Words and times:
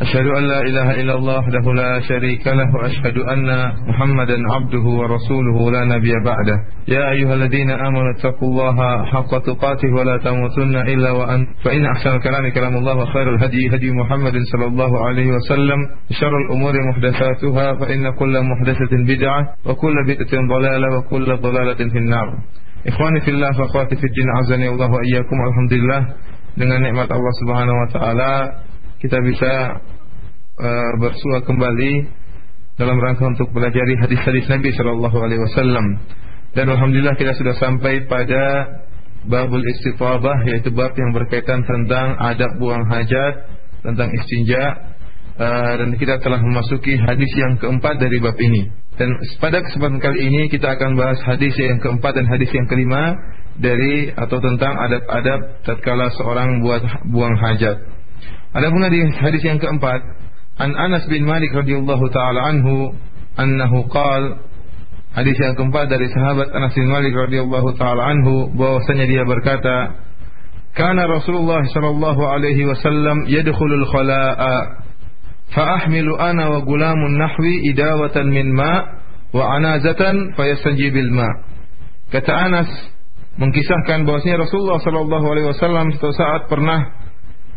أشهد 0.00 0.26
أن 0.26 0.44
لا 0.44 0.60
إله 0.60 1.00
إلا 1.00 1.14
الله 1.14 1.38
وحده 1.38 1.72
لا 1.72 2.00
شريك 2.00 2.46
له 2.46 2.74
وأشهد 2.74 3.18
أن 3.18 3.46
محمدا 3.88 4.36
عبده 4.54 4.84
ورسوله 5.00 5.70
لا 5.70 5.84
نبي 5.84 6.12
بعده. 6.24 6.58
يا 6.88 7.10
أيها 7.10 7.34
الذين 7.34 7.70
آمنوا 7.70 8.10
اتقوا 8.18 8.48
الله 8.48 9.04
حق 9.04 9.32
تقاته 9.38 9.90
ولا 9.94 10.16
تموتن 10.18 10.76
إلا 10.76 11.10
وأن 11.10 11.46
فإن 11.64 11.86
أحسن 11.86 12.10
الكلام 12.10 12.48
كلام 12.50 12.76
الله 12.76 12.94
وخير 12.96 13.34
الهدي 13.34 13.62
هدي 13.74 13.90
محمد 13.90 14.34
صلى 14.52 14.66
الله 14.66 15.06
عليه 15.06 15.28
وسلم 15.32 15.78
شر 16.10 16.34
الأمور 16.46 16.74
محدثاتها 16.90 17.74
فإن 17.74 18.10
كل 18.18 18.34
محدثة 18.42 18.92
بدعة 18.92 19.40
وكل 19.66 19.94
بدعة 20.06 20.32
ضلالة 20.54 20.98
وكل 20.98 21.36
ضلالة 21.36 21.80
في 21.92 21.98
النار. 21.98 22.28
إخواني 22.86 23.20
في 23.20 23.30
الله 23.30 23.50
فأخواتي 23.52 23.96
في 23.96 24.04
الدين 24.04 24.28
عزني 24.38 24.68
الله 24.68 24.90
وإياكم 24.90 25.36
الحمد 25.48 25.72
لله 25.72 26.02
dengan 26.54 26.86
nikmat 26.86 27.10
Allah 27.10 27.34
Subhanahu 27.42 27.78
wa 27.82 27.88
taala. 27.90 28.30
Kita 29.04 29.20
bisa 29.20 29.52
uh, 30.64 30.92
bersua 30.96 31.44
kembali 31.44 31.92
dalam 32.80 32.96
rangka 32.96 33.28
untuk 33.36 33.52
belajar 33.52 33.84
hadis-hadis 33.84 34.48
Nabi 34.48 34.72
Shallallahu 34.72 35.16
Alaihi 35.20 35.44
Wasallam. 35.44 35.86
Dan 36.56 36.72
alhamdulillah 36.72 37.12
kita 37.20 37.36
sudah 37.36 37.52
sampai 37.60 38.08
pada 38.08 38.64
babul 39.28 39.60
istitabah 39.60 40.48
yaitu 40.48 40.72
bab 40.72 40.96
yang 40.96 41.12
berkaitan 41.12 41.60
tentang 41.68 42.16
adab 42.16 42.48
buang 42.56 42.88
hajat, 42.88 43.44
tentang 43.84 44.08
istinja 44.08 44.62
uh, 45.36 45.72
dan 45.84 45.92
kita 46.00 46.24
telah 46.24 46.40
memasuki 46.40 46.96
hadis 46.96 47.28
yang 47.36 47.60
keempat 47.60 48.00
dari 48.00 48.24
bab 48.24 48.40
ini. 48.40 48.72
Dan 48.96 49.12
pada 49.36 49.60
kesempatan 49.60 50.00
kali 50.00 50.32
ini 50.32 50.42
kita 50.48 50.80
akan 50.80 50.96
bahas 50.96 51.20
hadis 51.28 51.52
yang 51.60 51.76
keempat 51.76 52.16
dan 52.16 52.24
hadis 52.24 52.48
yang 52.56 52.64
kelima 52.72 53.12
dari 53.60 54.08
atau 54.16 54.38
tentang 54.40 54.72
adab-adab 54.80 55.40
tatkala 55.66 56.08
seorang 56.16 56.64
buat 56.64 56.82
buang 57.12 57.36
hajat. 57.36 58.03
Adapun 58.53 58.81
hadis 58.81 59.13
hadis 59.21 59.41
yang 59.45 59.59
keempat, 59.61 60.01
An 60.59 60.75
Anas 60.75 61.05
bin 61.07 61.23
Malik 61.23 61.53
radhiyallahu 61.53 62.05
taala 62.11 62.51
anhu 62.51 62.93
annahu 63.37 63.87
qala 63.87 64.49
Hadis 65.09 65.33
yang 65.41 65.57
keempat 65.57 65.89
dari 65.89 66.05
sahabat 66.13 66.53
Anas 66.53 66.69
bin 66.77 66.85
Malik 66.85 67.09
radhiyallahu 67.17 67.73
taala 67.81 68.13
anhu 68.13 68.53
bahwasanya 68.53 69.09
dia 69.09 69.25
berkata, 69.25 69.97
"Kana 70.77 71.09
Rasulullah 71.09 71.65
sallallahu 71.65 72.21
alaihi 72.29 72.69
wasallam 72.69 73.25
yadkhulul 73.25 73.89
khala'a 73.89 74.85
فأحمل 75.49 76.07
أنا 76.19 76.47
وغلام 76.47 77.01
نحوي 77.17 77.73
إداوة 77.73 78.17
من 78.21 78.53
ماء 78.53 78.81
وعنازة 79.33 80.01
فيستنجي 80.37 80.89
بالماء 80.89 81.33
kata 82.09 82.33
Anas 82.33 82.69
mengkisahkan 83.37 84.01
bahwasanya 84.05 84.45
Rasulullah 84.45 84.81
sallallahu 84.81 85.25
alaihi 85.29 85.47
wasallam 85.53 85.93
suatu 85.93 86.13
saat 86.17 86.49
pernah 86.49 87.02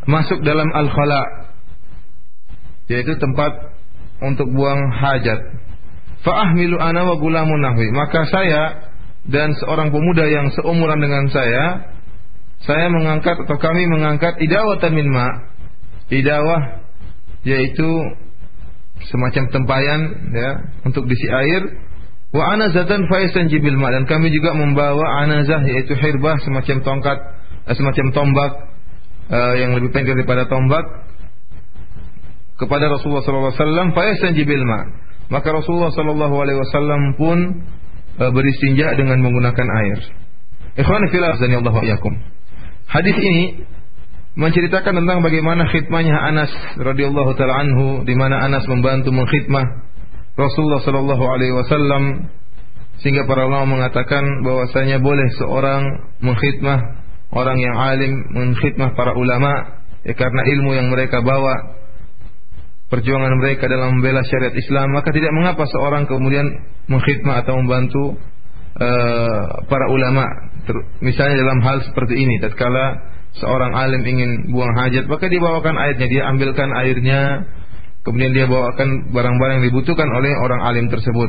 masuk 0.07 0.39
dalam 0.41 0.67
al-khala 0.71 1.51
yaitu 2.87 3.13
tempat 3.19 3.51
untuk 4.23 4.47
buang 4.55 4.79
hajat. 4.95 5.39
Fa'ahmilu 6.23 6.79
ana 6.79 7.05
wa 7.05 7.15
gulamun 7.19 7.61
nahwi. 7.61 7.91
Maka 7.93 8.25
saya 8.31 8.89
dan 9.27 9.53
seorang 9.59 9.91
pemuda 9.91 10.25
yang 10.25 10.47
seumuran 10.55 10.97
dengan 11.03 11.27
saya 11.29 11.93
saya 12.63 12.89
mengangkat 12.89 13.37
atau 13.45 13.57
kami 13.59 13.85
mengangkat 13.85 14.39
idawatan 14.41 14.91
min 14.95 15.07
ma. 15.11 15.27
Idawah 16.07 16.87
yaitu 17.43 17.89
semacam 19.11 19.43
tempayan 19.53 20.01
ya 20.33 20.51
untuk 20.87 21.05
diisi 21.05 21.27
air 21.29 21.61
wa 22.33 22.43
anazatan 22.57 23.05
faisan 23.07 23.47
jibil 23.47 23.77
ma 23.77 23.93
dan 23.93 24.09
kami 24.09 24.33
juga 24.33 24.57
membawa 24.57 25.23
anazah 25.23 25.61
yaitu 25.63 25.93
hirbah 25.95 26.35
semacam 26.43 26.81
tongkat 26.81 27.17
eh, 27.69 27.75
semacam 27.77 28.05
tombak 28.11 28.51
uh, 29.31 29.53
yang 29.55 29.75
lebih 29.75 29.91
pendek 29.91 30.17
daripada 30.17 30.47
tombak 30.47 30.83
kepada 32.57 32.89
Rasulullah 32.89 33.91
fayasan 33.93 34.33
jibil 34.33 34.65
ma. 34.65 34.81
Maka 35.27 35.51
Rasulullah 35.51 35.91
SAW 35.91 37.19
pun 37.19 37.37
uh, 38.17 38.31
beristinja 38.31 38.95
dengan 38.95 39.19
menggunakan 39.19 39.67
air. 39.83 39.99
Ikhwan 40.77 41.09
fillah 41.09 41.35
Allah 41.35 41.75
yakum. 41.83 42.13
Hadis 42.87 43.17
ini 43.19 43.67
menceritakan 44.37 44.93
tentang 45.03 45.25
bagaimana 45.25 45.65
khidmahnya 45.67 46.13
Anas 46.13 46.53
radhiyallahu 46.77 47.33
taala 47.35 47.65
anhu 47.65 48.05
di 48.05 48.13
mana 48.13 48.45
Anas 48.45 48.63
membantu 48.69 49.09
mengkhidmah 49.09 49.65
Rasulullah 50.37 50.85
sallallahu 50.85 51.23
alaihi 51.25 51.53
wasallam 51.57 52.29
sehingga 53.01 53.25
para 53.25 53.49
ulama 53.49 53.81
mengatakan 53.81 54.21
bahwasanya 54.45 55.01
boleh 55.01 55.25
seorang 55.41 55.81
mengkhidmah 56.21 56.79
orang 57.37 57.57
yang 57.61 57.75
alim 57.77 58.13
menkhidmah 58.33 58.97
para 58.97 59.13
ulama 59.13 59.81
ya 60.01 60.17
karena 60.17 60.41
ilmu 60.57 60.73
yang 60.73 60.89
mereka 60.89 61.21
bawa 61.21 61.77
perjuangan 62.89 63.37
mereka 63.37 63.69
dalam 63.69 63.99
membela 63.99 64.25
syariat 64.25 64.55
Islam 64.57 64.95
maka 64.97 65.13
tidak 65.13 65.29
mengapa 65.35 65.69
seorang 65.69 66.09
kemudian 66.09 66.47
mengkhidmah 66.89 67.45
atau 67.45 67.53
membantu 67.61 68.03
uh, 68.79 69.43
para 69.69 69.85
ulama 69.93 70.25
misalnya 70.99 71.37
dalam 71.37 71.59
hal 71.61 71.77
seperti 71.85 72.17
ini 72.17 72.41
tatkala 72.41 73.13
seorang 73.37 73.75
alim 73.77 74.01
ingin 74.01 74.31
buang 74.49 74.73
hajat 74.73 75.05
maka 75.05 75.29
dibawakan 75.29 75.77
airnya 75.77 76.07
dia 76.09 76.23
ambilkan 76.31 76.69
airnya 76.73 77.45
kemudian 78.07 78.31
dia 78.31 78.47
bawakan 78.47 79.11
barang-barang 79.11 79.55
yang 79.59 79.65
dibutuhkan 79.67 80.07
oleh 80.07 80.31
orang 80.39 80.63
alim 80.63 80.87
tersebut. 80.87 81.27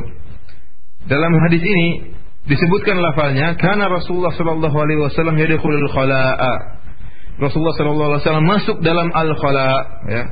Dalam 1.11 1.35
hadis 1.43 1.59
ini 1.59 2.15
disebutkan 2.47 2.95
lafalnya 3.01 3.57
karena 3.59 3.91
Rasulullah 3.91 4.31
sallallahu 4.31 4.77
alaihi 4.77 5.01
wasallam 5.03 5.35
yadkhulul 5.35 5.89
khala'a. 5.91 6.53
Rasulullah 7.39 7.75
sallallahu 7.75 8.09
alaihi 8.15 8.23
wasallam 8.23 8.47
masuk 8.47 8.77
dalam 8.83 9.07
al-khala 9.15 9.67
ya. 10.11 10.23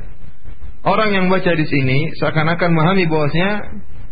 Orang 0.84 1.10
yang 1.12 1.26
baca 1.28 1.52
di 1.52 1.66
sini 1.66 2.14
seakan-akan 2.16 2.70
memahami 2.70 3.04
bahwasanya 3.10 3.52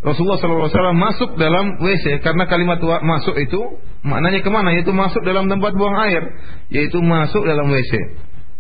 Rasulullah 0.05 0.39
sallallahu 0.41 0.69
alaihi 0.69 0.77
wasallam 0.77 0.99
masuk 1.01 1.31
dalam 1.41 1.67
WC 1.81 2.21
karena 2.21 2.45
kalimat 2.49 2.79
masuk 3.05 3.37
itu 3.41 3.61
maknanya 4.05 4.41
ke 4.45 4.51
mana? 4.53 4.73
Yaitu 4.77 4.93
masuk 4.93 5.23
dalam 5.25 5.49
tempat 5.49 5.73
buang 5.73 5.97
air, 6.09 6.23
yaitu 6.69 7.01
masuk 7.01 7.43
dalam 7.49 7.69
WC. 7.69 7.93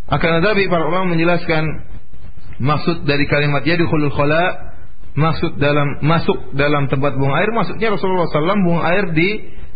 Akan 0.06 0.38
tetapi 0.38 0.70
para 0.70 0.86
ulama 0.86 1.12
menjelaskan 1.18 1.66
maksud 2.62 3.04
dari 3.04 3.26
kalimat 3.26 3.66
yadkhulul 3.66 4.12
khala 4.14 4.75
masuk 5.16 5.56
dalam 5.56 6.04
masuk 6.04 6.52
dalam 6.52 6.92
tempat 6.92 7.16
buang 7.16 7.32
air. 7.32 7.48
Maksudnya 7.50 7.88
Rasulullah 7.96 8.28
SAW 8.28 8.60
buang 8.68 8.84
air 8.84 9.04
di 9.16 9.28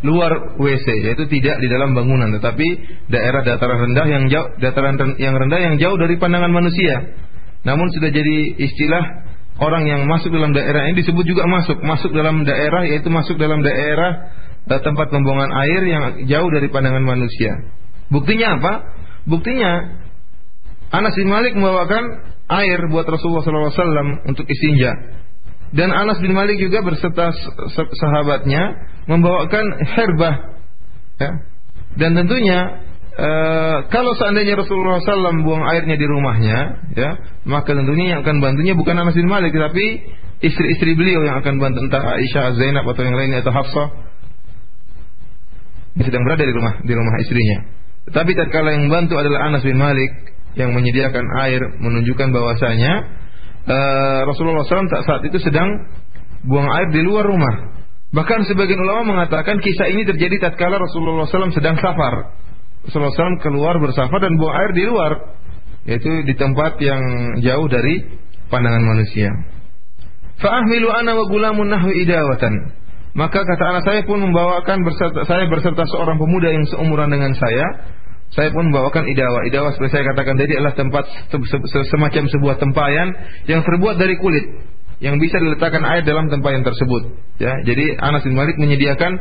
luar 0.04 0.56
WC 0.60 0.86
yaitu 1.04 1.28
tidak 1.28 1.60
di 1.60 1.68
dalam 1.68 1.92
bangunan 1.92 2.32
tetapi 2.32 2.64
daerah 3.12 3.44
dataran 3.44 3.88
rendah 3.90 4.06
yang 4.08 4.24
jauh 4.32 4.48
dataran 4.56 4.96
yang 5.20 5.36
rendah 5.36 5.60
yang 5.60 5.74
jauh 5.80 5.96
dari 5.96 6.20
pandangan 6.20 6.52
manusia. 6.52 7.16
Namun 7.64 7.88
sudah 7.92 8.12
jadi 8.12 8.36
istilah 8.56 9.04
orang 9.60 9.84
yang 9.88 10.04
masuk 10.08 10.32
dalam 10.32 10.52
daerah 10.52 10.88
ini 10.92 11.00
disebut 11.00 11.24
juga 11.24 11.48
masuk. 11.48 11.80
Masuk 11.80 12.12
dalam 12.12 12.44
daerah 12.44 12.84
yaitu 12.84 13.08
masuk 13.08 13.40
dalam 13.40 13.64
daerah 13.64 14.28
eh, 14.68 14.80
tempat 14.84 15.08
pembuangan 15.08 15.52
air 15.64 15.82
yang 15.88 16.04
jauh 16.28 16.48
dari 16.52 16.68
pandangan 16.68 17.04
manusia. 17.04 17.64
Buktinya 18.12 18.60
apa? 18.60 18.72
Buktinya 19.24 20.00
Anas 20.90 21.16
bin 21.16 21.32
Malik 21.32 21.56
membawakan 21.56 22.28
air 22.50 22.80
buat 22.90 23.06
Rasulullah 23.06 23.46
SAW 23.46 24.26
untuk 24.26 24.42
istinja 24.50 25.20
dan 25.70 25.94
Anas 25.94 26.18
bin 26.18 26.34
Malik 26.34 26.58
juga 26.58 26.82
berserta 26.82 27.30
sahabatnya 27.74 28.62
membawakan 29.06 29.64
herbah 29.86 30.34
ya. 31.22 31.30
dan 31.94 32.10
tentunya 32.18 32.58
e, 33.14 33.30
kalau 33.94 34.18
seandainya 34.18 34.58
Rasulullah 34.58 34.98
SAW 34.98 35.46
buang 35.46 35.62
airnya 35.70 35.94
di 35.94 36.06
rumahnya 36.10 36.58
ya 36.98 37.10
maka 37.46 37.70
tentunya 37.70 38.18
yang 38.18 38.26
akan 38.26 38.42
bantunya 38.42 38.74
bukan 38.74 38.98
Anas 38.98 39.14
bin 39.14 39.30
Malik 39.30 39.54
tapi 39.54 39.86
istri-istri 40.42 40.98
beliau 40.98 41.22
yang 41.22 41.38
akan 41.38 41.62
bantu 41.62 41.86
entah 41.86 42.18
Aisyah 42.18 42.58
Zainab 42.58 42.84
atau 42.90 43.02
yang 43.06 43.14
lainnya 43.14 43.38
atau 43.46 43.54
Hafsah 43.54 43.88
yang 45.94 46.06
sedang 46.06 46.22
berada 46.26 46.42
di 46.42 46.54
rumah 46.54 46.82
di 46.82 46.92
rumah 46.98 47.14
istrinya 47.22 47.58
tetapi 48.10 48.34
tatkala 48.34 48.74
yang 48.74 48.90
bantu 48.90 49.14
adalah 49.22 49.46
Anas 49.54 49.62
bin 49.62 49.78
Malik 49.78 50.34
yang 50.58 50.74
menyediakan 50.74 51.30
air 51.46 51.62
menunjukkan 51.78 52.34
bahwasanya 52.34 53.19
uh, 53.66 54.20
Rasulullah 54.24 54.64
SAW 54.64 54.88
saat 54.88 55.22
itu 55.26 55.36
sedang 55.42 55.68
buang 56.46 56.68
air 56.68 56.88
di 56.94 57.02
luar 57.04 57.26
rumah. 57.28 57.76
Bahkan 58.10 58.48
sebagian 58.50 58.80
ulama 58.80 59.14
mengatakan 59.14 59.62
kisah 59.62 59.86
ini 59.92 60.02
terjadi 60.02 60.50
tatkala 60.50 60.80
Rasulullah 60.80 61.28
SAW 61.28 61.54
sedang 61.54 61.78
safar. 61.78 62.34
Rasulullah 62.86 63.14
SAW 63.14 63.42
keluar 63.44 63.76
bersafar 63.76 64.18
dan 64.24 64.34
buang 64.40 64.54
air 64.56 64.70
di 64.72 64.84
luar, 64.88 65.12
yaitu 65.84 66.10
di 66.24 66.34
tempat 66.34 66.80
yang 66.80 67.02
jauh 67.44 67.66
dari 67.68 68.18
pandangan 68.48 68.82
manusia. 68.82 69.30
Fa'ahmilu 70.40 70.88
ana 70.88 71.12
wa 71.14 71.24
gulamun 71.28 71.68
nahwi 71.68 72.02
idawatan. 72.02 72.80
Maka 73.10 73.42
kata 73.42 73.64
anak 73.74 73.84
saya 73.84 74.00
pun 74.06 74.22
membawakan 74.22 74.86
berserta, 74.86 75.26
saya 75.26 75.50
berserta 75.50 75.82
seorang 75.90 76.16
pemuda 76.16 76.48
yang 76.50 76.64
seumuran 76.70 77.10
dengan 77.10 77.34
saya 77.34 77.66
saya 78.30 78.54
pun 78.54 78.70
membawakan 78.70 79.10
idawa. 79.10 79.42
Idawa 79.50 79.74
seperti 79.74 79.98
saya 79.98 80.04
katakan 80.14 80.38
tadi 80.38 80.54
adalah 80.54 80.74
tempat 80.78 81.04
semacam 81.90 82.24
sebuah 82.30 82.56
tempayan 82.62 83.08
yang 83.50 83.66
terbuat 83.66 83.98
dari 83.98 84.16
kulit. 84.18 84.46
yang 85.00 85.16
bisa 85.16 85.40
diletakkan 85.40 85.80
air 85.80 86.04
dalam 86.04 86.28
tempayan 86.28 86.60
tersebut. 86.60 87.16
Ya, 87.40 87.56
jadi 87.64 87.96
Anas 88.04 88.20
bin 88.20 88.36
Malik 88.36 88.60
menyediakan 88.60 89.16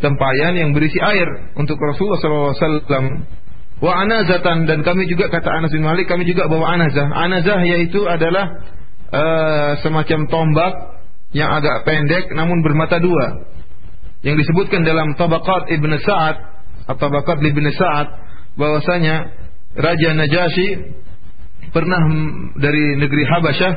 tempayan 0.00 0.56
yang 0.56 0.72
berisi 0.72 0.96
air 1.04 1.52
untuk 1.52 1.76
Rasulullah 1.76 2.16
SAW. 2.16 3.28
Wa 3.78 3.92
anazatan 4.08 4.64
dan 4.64 4.80
kami 4.82 5.04
juga 5.04 5.28
kata 5.28 5.52
Anas 5.52 5.70
bin 5.70 5.84
Malik 5.84 6.08
kami 6.08 6.24
juga 6.24 6.48
bawa 6.48 6.80
anazah. 6.80 7.12
Anazah 7.12 7.60
yaitu 7.60 8.08
adalah 8.08 8.56
uh, 9.12 9.72
semacam 9.84 10.32
tombak 10.32 10.72
yang 11.36 11.52
agak 11.52 11.84
pendek 11.84 12.32
namun 12.32 12.64
bermata 12.64 12.96
dua. 12.96 13.44
Yang 14.24 14.48
disebutkan 14.48 14.82
dalam 14.82 15.14
Tabaqat 15.14 15.70
Ibn 15.70 15.92
Sa'ad 16.02 16.36
atau 16.88 16.98
Tabaqat 16.98 17.38
Ibn 17.38 17.66
Sa'ad 17.70 18.08
bahwasanya 18.58 19.32
Raja 19.78 20.10
Najasyi 20.18 20.68
pernah 21.70 22.00
dari 22.58 22.98
negeri 22.98 23.24
Habasyah 23.30 23.72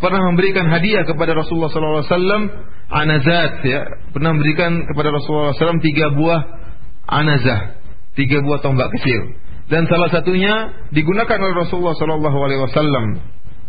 pernah 0.00 0.20
memberikan 0.32 0.66
hadiah 0.66 1.06
kepada 1.06 1.36
Rasulullah 1.36 1.70
SAW 1.70 2.50
anazat 2.90 3.62
ya. 3.62 3.80
Pernah 4.10 4.34
memberikan 4.34 4.82
kepada 4.88 5.14
Rasulullah 5.14 5.54
SAW 5.54 5.78
tiga 5.84 6.10
buah 6.16 6.40
anazah 7.06 7.78
tiga 8.18 8.40
buah 8.42 8.64
tombak 8.64 8.90
kecil. 8.98 9.36
Dan 9.70 9.88
salah 9.88 10.10
satunya 10.10 10.84
digunakan 10.90 11.38
oleh 11.38 11.54
Rasulullah 11.64 11.94
SAW 11.96 13.06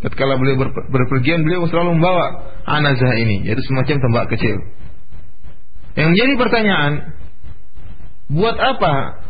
ketika 0.03 0.35
beliau 0.35 0.67
berpergian 0.91 1.47
beliau 1.47 1.63
selalu 1.71 1.95
membawa 1.95 2.51
anazah 2.67 3.13
ini 3.15 3.47
yaitu 3.47 3.63
semacam 3.67 3.95
tombak 4.03 4.25
kecil. 4.35 4.57
Yang 5.93 6.07
menjadi 6.17 6.33
pertanyaan 6.41 6.91
buat 8.33 8.57
apa 8.57 9.22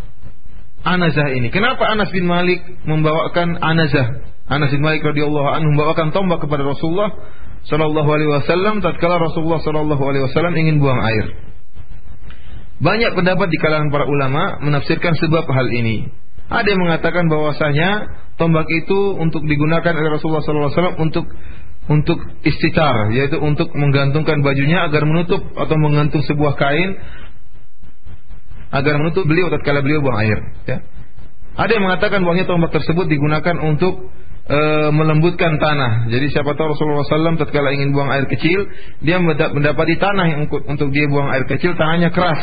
anazah 0.84 1.32
ini 1.32 1.48
kenapa 1.50 1.88
Anas 1.88 2.12
bin 2.12 2.28
Malik 2.28 2.60
membawakan 2.84 3.60
anazah 3.60 4.34
Anas 4.48 4.70
bin 4.76 4.84
Malik 4.84 5.02
radhiyallahu 5.08 5.48
anhu 5.48 5.72
membawakan 5.72 6.12
tombak 6.12 6.44
kepada 6.44 6.68
Rasulullah 6.68 7.16
sallallahu 7.64 8.10
alaihi 8.12 8.32
wasallam 8.32 8.84
tatkala 8.84 9.16
Rasulullah 9.20 9.64
sallallahu 9.64 10.04
alaihi 10.04 10.24
wasallam 10.28 10.54
ingin 10.60 10.84
buang 10.84 11.00
air. 11.00 11.26
Banyak 12.84 13.16
pendapat 13.16 13.48
di 13.48 13.58
kalangan 13.64 13.88
para 13.88 14.04
ulama 14.04 14.60
menafsirkan 14.60 15.16
sebab 15.16 15.48
hal 15.48 15.68
ini. 15.72 16.12
Ada 16.52 16.76
yang 16.76 16.82
mengatakan 16.84 17.32
bahwasanya 17.32 17.90
tombak 18.36 18.68
itu 18.68 19.16
untuk 19.16 19.48
digunakan 19.48 19.96
oleh 19.96 20.20
Rasulullah 20.20 20.44
sallallahu 20.44 20.68
alaihi 20.68 20.76
wasallam 20.76 21.00
untuk 21.00 21.26
untuk 21.84 22.20
istitar, 22.48 23.12
yaitu 23.12 23.40
untuk 23.40 23.72
menggantungkan 23.76 24.40
bajunya 24.40 24.88
agar 24.88 25.04
menutup 25.04 25.44
atau 25.56 25.76
menggantung 25.80 26.24
sebuah 26.24 26.56
kain 26.56 26.96
agar 28.74 28.94
menutup 28.98 29.30
beliau 29.30 29.54
tatkala 29.54 29.86
beliau 29.86 30.02
buang 30.02 30.18
air. 30.18 30.40
Ya. 30.66 30.78
Ada 31.54 31.78
yang 31.78 31.86
mengatakan 31.86 32.26
bahwa 32.26 32.42
tombak 32.50 32.74
tersebut 32.74 33.06
digunakan 33.06 33.62
untuk 33.62 34.10
e, 34.50 34.60
melembutkan 34.90 35.62
tanah. 35.62 36.10
Jadi 36.10 36.34
siapa 36.34 36.58
tahu 36.58 36.74
Rasulullah 36.74 37.06
SAW 37.06 37.38
tatkala 37.38 37.70
ingin 37.78 37.94
buang 37.94 38.10
air 38.10 38.26
kecil, 38.26 38.66
dia 39.06 39.22
mendapati 39.22 39.96
tanah 40.02 40.26
yang 40.26 40.50
untuk 40.50 40.90
dia 40.90 41.06
buang 41.06 41.30
air 41.30 41.46
kecil 41.46 41.78
tanahnya 41.78 42.10
keras, 42.10 42.42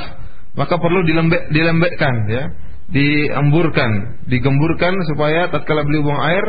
maka 0.55 0.79
perlu 0.79 1.03
dilembek, 1.03 1.50
dilembekkan, 1.50 2.15
ya, 2.31 2.44
diemburkan, 2.94 4.23
digemburkan 4.31 4.94
supaya 5.11 5.50
tatkala 5.50 5.82
beliau 5.82 6.06
buang 6.06 6.23
air, 6.23 6.44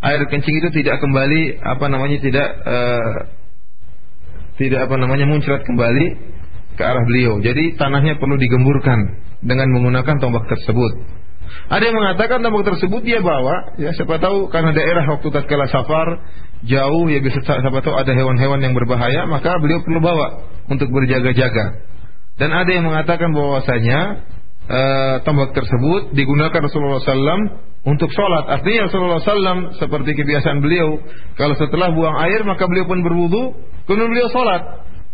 air 0.00 0.24
kencing 0.32 0.56
itu 0.64 0.68
tidak 0.80 1.04
kembali 1.04 1.60
apa 1.60 1.84
namanya 1.92 2.16
tidak 2.24 2.48
e, 2.64 2.78
tidak 4.64 4.88
apa 4.88 4.96
namanya 4.96 5.28
muncrat 5.28 5.60
kembali 5.68 6.06
ke 6.78 6.82
arah 6.86 7.02
beliau. 7.02 7.42
Jadi 7.42 7.74
tanahnya 7.74 8.22
perlu 8.22 8.38
digemburkan 8.38 9.18
dengan 9.42 9.66
menggunakan 9.74 10.22
tombak 10.22 10.46
tersebut. 10.46 11.18
Ada 11.68 11.90
yang 11.90 11.96
mengatakan 11.98 12.38
tombak 12.40 12.70
tersebut 12.70 13.02
dia 13.02 13.18
bawa, 13.18 13.74
ya 13.82 13.90
siapa 13.98 14.22
tahu 14.22 14.46
karena 14.48 14.70
daerah 14.70 15.04
waktu 15.10 15.26
tatkala 15.34 15.66
safar 15.66 16.22
jauh 16.62 17.06
ya 17.10 17.18
bisa 17.18 17.42
siapa 17.42 17.82
tahu 17.82 17.98
ada 17.98 18.14
hewan-hewan 18.14 18.62
yang 18.62 18.78
berbahaya, 18.78 19.26
maka 19.26 19.58
beliau 19.58 19.82
perlu 19.82 19.98
bawa 19.98 20.46
untuk 20.70 20.86
berjaga-jaga. 20.94 21.82
Dan 22.38 22.54
ada 22.54 22.70
yang 22.70 22.86
mengatakan 22.86 23.34
bahwasanya 23.34 24.22
e, 24.70 24.80
tombak 25.26 25.50
tersebut 25.58 26.14
digunakan 26.14 26.62
Rasulullah 26.62 27.02
SAW 27.02 27.42
untuk 27.82 28.06
sholat. 28.14 28.46
Artinya 28.46 28.86
Rasulullah 28.86 29.18
SAW 29.18 29.74
seperti 29.82 30.14
kebiasaan 30.14 30.62
beliau, 30.62 31.02
kalau 31.34 31.58
setelah 31.58 31.90
buang 31.90 32.14
air 32.22 32.46
maka 32.46 32.70
beliau 32.70 32.86
pun 32.86 33.02
berwudu, 33.02 33.42
kemudian 33.90 34.10
beliau 34.14 34.30
sholat 34.30 34.62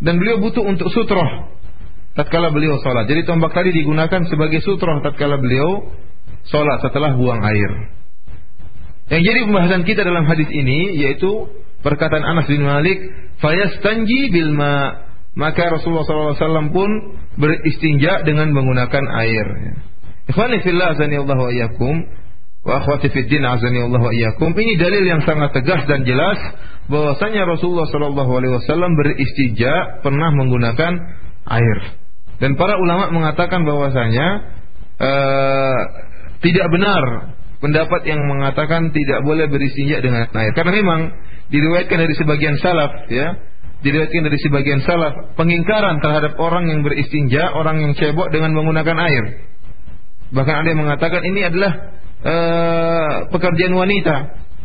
dan 0.04 0.20
beliau 0.20 0.42
butuh 0.42 0.64
untuk 0.66 0.92
sutroh 0.92 1.53
tatkala 2.14 2.50
beliau 2.54 2.78
sholat. 2.80 3.10
Jadi 3.10 3.26
tombak 3.26 3.52
tadi 3.54 3.74
digunakan 3.74 4.26
sebagai 4.30 4.62
sutroh 4.62 5.02
tatkala 5.02 5.38
beliau 5.38 5.90
sholat 6.48 6.78
setelah 6.82 7.14
buang 7.14 7.42
air. 7.42 7.70
Yang 9.12 9.22
jadi 9.28 9.38
pembahasan 9.50 9.82
kita 9.84 10.00
dalam 10.00 10.24
hadis 10.24 10.48
ini 10.48 10.96
yaitu 10.96 11.30
perkataan 11.84 12.24
Anas 12.24 12.48
bin 12.48 12.64
Malik, 12.64 12.98
"Fayastanji 13.42 14.32
bil 14.32 14.54
ma." 14.56 15.04
Maka 15.34 15.66
Rasulullah 15.66 16.06
SAW 16.06 16.70
pun 16.70 16.90
beristinja 17.34 18.22
dengan 18.22 18.54
menggunakan 18.54 19.04
air. 19.18 19.46
Ikhwani 20.30 20.62
fillah 20.62 20.94
azani 20.94 21.18
Allah 21.18 21.34
wa 21.34 21.50
iyyakum 21.50 21.94
wa 22.62 22.72
akhwati 22.78 23.10
wa. 23.10 24.48
Ini 24.54 24.74
dalil 24.78 25.04
yang 25.04 25.26
sangat 25.26 25.58
tegas 25.58 25.90
dan 25.90 26.06
jelas 26.06 26.38
bahwasanya 26.86 27.50
Rasulullah 27.50 27.90
SAW 27.90 28.94
beristinja 28.94 30.06
pernah 30.06 30.30
menggunakan 30.38 30.92
air. 31.50 32.03
Dan 32.42 32.58
para 32.58 32.74
ulama 32.78 33.10
mengatakan 33.14 33.62
bahwasanya 33.62 34.26
uh, 34.98 35.80
tidak 36.42 36.66
benar 36.70 37.34
pendapat 37.64 38.04
yang 38.04 38.20
mengatakan 38.28 38.92
tidak 38.92 39.24
boleh 39.24 39.48
beristinja 39.48 40.04
dengan 40.04 40.28
air. 40.28 40.52
Karena 40.52 40.72
memang 40.76 41.00
diriwayatkan 41.48 41.96
dari 41.96 42.14
sebagian 42.18 42.60
salaf 42.60 43.08
ya, 43.08 43.40
diriwayatkan 43.80 44.22
dari 44.28 44.38
sebagian 44.44 44.80
salaf 44.84 45.36
pengingkaran 45.40 46.04
terhadap 46.04 46.36
orang 46.36 46.68
yang 46.68 46.84
beristinja, 46.84 47.56
orang 47.56 47.80
yang 47.80 47.92
cebok 47.96 48.28
dengan 48.28 48.52
menggunakan 48.52 48.96
air. 49.08 49.24
Bahkan 50.34 50.54
ada 50.64 50.68
yang 50.68 50.80
mengatakan 50.84 51.22
ini 51.24 51.40
adalah 51.46 51.72
uh, 52.20 53.14
pekerjaan 53.32 53.72
wanita. 53.72 54.16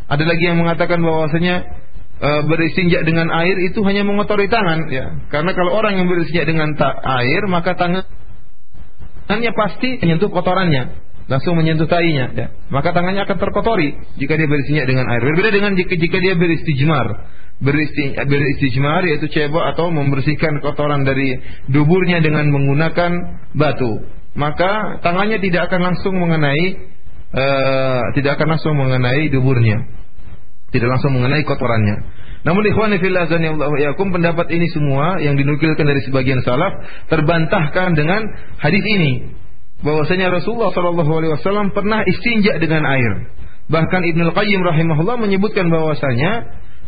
Ada 0.10 0.24
lagi 0.26 0.44
yang 0.50 0.58
mengatakan 0.58 1.00
bahwasanya 1.06 1.79
uh, 2.20 2.42
beristinja 2.48 3.04
dengan 3.08 3.32
air 3.32 3.56
itu 3.64 3.80
hanya 3.88 4.04
mengotori 4.04 4.48
tangan 4.52 4.92
ya. 4.92 5.06
Karena 5.32 5.52
kalau 5.56 5.76
orang 5.76 6.00
yang 6.00 6.08
beristinja 6.08 6.46
dengan 6.46 6.76
air 7.04 7.42
maka 7.48 7.76
tangannya 7.76 9.52
pasti 9.56 10.00
menyentuh 10.04 10.30
kotorannya 10.30 11.10
langsung 11.30 11.54
menyentuh 11.54 11.86
tainya, 11.86 12.26
ya. 12.34 12.48
maka 12.74 12.90
tangannya 12.90 13.22
akan 13.22 13.38
terkotori 13.38 13.94
jika 14.18 14.34
dia 14.34 14.50
berisinya 14.50 14.84
dengan 14.90 15.06
air. 15.14 15.22
Berbeda 15.22 15.54
dengan 15.54 15.78
jika, 15.78 15.94
jika 15.94 16.18
dia 16.18 16.34
beristijmar, 16.34 17.06
beristi, 17.62 18.18
beristijmar 18.18 19.06
yaitu 19.06 19.30
cebok 19.30 19.62
atau 19.78 19.94
membersihkan 19.94 20.58
kotoran 20.66 21.06
dari 21.06 21.38
duburnya 21.70 22.18
dengan 22.26 22.50
menggunakan 22.50 23.12
batu, 23.54 24.10
maka 24.34 24.98
tangannya 25.06 25.38
tidak 25.38 25.70
akan 25.70 25.94
langsung 25.94 26.18
mengenai 26.18 26.66
uh, 27.38 28.02
tidak 28.18 28.42
akan 28.42 28.58
langsung 28.58 28.74
mengenai 28.74 29.30
duburnya, 29.30 29.99
tidak 30.70 30.90
langsung 30.90 31.18
mengenai 31.18 31.42
kotorannya. 31.46 31.98
Namun 32.48 32.64
ikhwan 32.72 32.96
fillah 32.96 33.28
Allah 33.28 33.80
yakum 33.92 34.16
pendapat 34.16 34.48
ini 34.54 34.72
semua 34.72 35.20
yang 35.20 35.36
dinukilkan 35.36 35.84
dari 35.84 36.00
sebagian 36.08 36.40
salaf 36.40 36.72
terbantahkan 37.12 38.00
dengan 38.00 38.24
hadis 38.64 38.84
ini 38.86 39.36
bahwasanya 39.84 40.32
Rasulullah 40.32 40.72
Shallallahu 40.72 41.12
Alaihi 41.12 41.32
Wasallam 41.36 41.72
pernah 41.76 42.04
istinja 42.08 42.56
dengan 42.60 42.88
air. 42.88 43.32
Bahkan 43.70 44.02
Ibnu 44.02 44.34
Qayyim 44.34 44.62
rahimahullah 44.66 45.20
menyebutkan 45.20 45.68
bahwasanya 45.70 46.32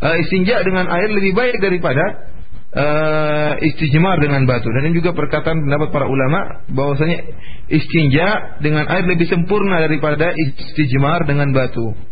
uh, 0.02 0.16
istinja 0.18 0.64
dengan 0.66 0.90
air 0.90 1.08
lebih 1.14 1.32
baik 1.36 1.62
daripada 1.62 2.32
uh, 2.74 3.52
istijmar 3.60 4.18
dengan 4.18 4.44
batu. 4.48 4.66
Dan 4.72 4.90
ini 4.90 4.98
juga 4.98 5.14
perkataan 5.14 5.62
pendapat 5.68 5.88
para 5.94 6.08
ulama 6.08 6.64
bahwasanya 6.72 7.22
istinja 7.70 8.58
dengan 8.64 8.88
air 8.88 9.04
lebih 9.06 9.28
sempurna 9.28 9.84
daripada 9.84 10.32
istijmar 10.34 11.28
dengan 11.28 11.52
batu. 11.54 12.11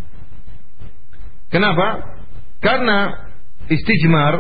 Kenapa? 1.50 2.19
Karena 2.62 3.26
istijmar 3.66 4.35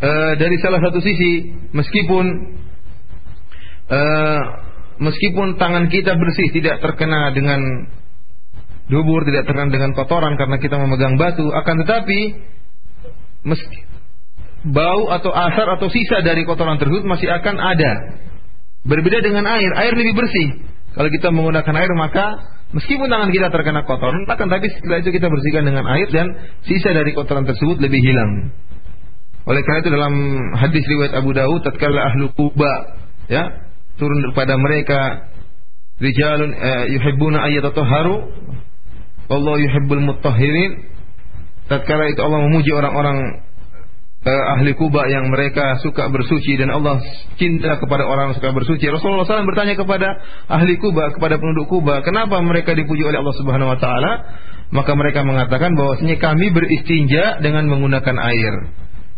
uh, 0.00 0.32
dari 0.36 0.56
salah 0.60 0.80
satu 0.84 1.00
sisi 1.00 1.52
meskipun 1.72 2.24
uh, 3.88 4.42
meskipun 5.00 5.56
tangan 5.56 5.88
kita 5.88 6.14
bersih 6.14 6.48
tidak 6.54 6.84
terkena 6.84 7.32
dengan 7.32 7.60
dubur, 8.88 9.24
tidak 9.24 9.48
terkena 9.48 9.72
dengan 9.72 9.96
kotoran 9.96 10.36
karena 10.36 10.60
kita 10.60 10.76
memegang 10.76 11.16
batu, 11.16 11.48
akan 11.48 11.74
tetapi 11.84 12.20
meski, 13.48 13.80
bau 14.68 15.08
atau 15.08 15.32
asar 15.32 15.80
atau 15.80 15.88
sisa 15.88 16.20
dari 16.20 16.44
kotoran 16.44 16.76
tersebut 16.76 17.04
masih 17.08 17.32
akan 17.32 17.56
ada. 17.56 17.92
Berbeda 18.84 19.24
dengan 19.24 19.48
air, 19.48 19.72
air 19.80 19.96
lebih 19.96 20.12
bersih. 20.12 20.48
Kalau 20.92 21.08
kita 21.08 21.32
menggunakan 21.32 21.74
air 21.74 21.92
maka 21.96 22.26
meskipun 22.72 23.10
tangan 23.10 23.30
kita 23.34 23.52
terkena 23.52 23.84
kotoran, 23.84 24.24
akan 24.24 24.48
tapi 24.48 24.66
setelah 24.72 24.98
itu 25.04 25.10
kita 25.12 25.28
bersihkan 25.28 25.68
dengan 25.68 25.84
air 25.90 26.08
dan 26.08 26.26
sisa 26.64 26.96
dari 26.96 27.12
kotoran 27.12 27.44
tersebut 27.44 27.82
lebih 27.82 28.00
hilang. 28.00 28.54
Oleh 29.44 29.60
karena 29.60 29.78
itu 29.84 29.90
dalam 29.92 30.14
hadis 30.56 30.84
riwayat 30.88 31.12
Abu 31.20 31.36
Dawud 31.36 31.60
tatkala 31.60 32.00
ahlu 32.08 32.32
Kuba 32.32 32.96
ya 33.28 33.44
turun 34.00 34.32
kepada 34.32 34.56
mereka 34.56 35.28
rijalun 36.00 36.50
uh, 36.56 36.84
yuhibbuna 36.88 37.44
ayyatatahharu 37.52 38.14
wallahu 39.28 39.60
yuhibbul 39.60 40.00
mutahhirin 40.00 40.88
tatkala 41.68 42.08
itu 42.08 42.20
Allah 42.24 42.40
memuji 42.48 42.72
orang-orang 42.72 43.43
uh, 44.24 44.44
ahli 44.58 44.72
Kuba 44.74 45.04
yang 45.06 45.28
mereka 45.28 45.78
suka 45.84 46.08
bersuci 46.08 46.56
dan 46.56 46.72
Allah 46.72 47.00
cinta 47.36 47.76
kepada 47.76 48.08
orang 48.08 48.32
yang 48.32 48.36
suka 48.40 48.50
bersuci. 48.50 48.88
Rasulullah 48.88 49.28
SAW 49.28 49.48
bertanya 49.48 49.76
kepada 49.76 50.08
ahli 50.48 50.80
Kuba, 50.80 51.12
kepada 51.12 51.36
penduduk 51.36 51.68
Kuba, 51.68 52.00
kenapa 52.00 52.40
mereka 52.40 52.72
dipuji 52.72 53.04
oleh 53.04 53.20
Allah 53.20 53.36
Subhanahu 53.36 53.72
Wa 53.76 53.78
Taala? 53.78 54.12
Maka 54.74 54.96
mereka 54.98 55.22
mengatakan 55.22 55.76
bahwasanya 55.78 56.18
kami 56.18 56.50
beristinja 56.50 57.38
dengan 57.44 57.68
menggunakan 57.70 58.16
air. 58.32 58.74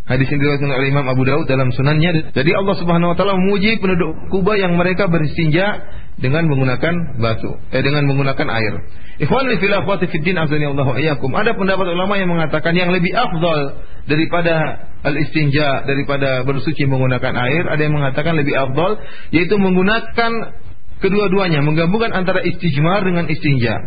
Hadis 0.07 0.31
yang 0.31 0.39
diriwayatkan 0.39 0.71
oleh 0.71 0.87
Imam 0.95 1.07
Abu 1.11 1.27
Daud 1.27 1.51
dalam 1.51 1.75
sunannya. 1.75 2.31
Jadi 2.31 2.51
Allah 2.55 2.79
Subhanahu 2.79 3.11
wa 3.11 3.17
taala 3.19 3.35
memuji 3.35 3.83
penduduk 3.83 4.31
Kuba 4.31 4.55
yang 4.55 4.79
mereka 4.79 5.11
beristinja 5.11 5.83
dengan 6.15 6.47
menggunakan 6.47 7.19
batu, 7.19 7.59
eh 7.75 7.83
dengan 7.83 8.07
menggunakan 8.07 8.47
air. 8.47 8.87
Ikhwan 9.19 9.51
fil 9.59 9.75
akhwati 9.75 10.07
fid 10.07 10.23
din 10.23 10.39
azani 10.39 10.71
Allah. 10.71 11.19
Ada 11.19 11.53
pendapat 11.59 11.87
ulama 11.91 12.15
yang 12.23 12.31
mengatakan 12.31 12.79
yang 12.79 12.95
lebih 12.95 13.19
afdal 13.19 13.83
daripada 14.07 14.55
al-istinja 15.07 15.87
daripada 15.87 16.43
bersuci 16.43 16.83
menggunakan 16.91 17.35
air, 17.39 17.71
ada 17.71 17.81
yang 17.81 17.95
mengatakan 17.95 18.35
lebih 18.35 18.59
afdal 18.59 18.99
yaitu 19.31 19.55
menggunakan 19.55 20.33
kedua-duanya, 20.99 21.63
menggabungkan 21.63 22.11
antara 22.11 22.43
istijmar 22.43 23.07
dengan 23.07 23.31
istinja. 23.31 23.79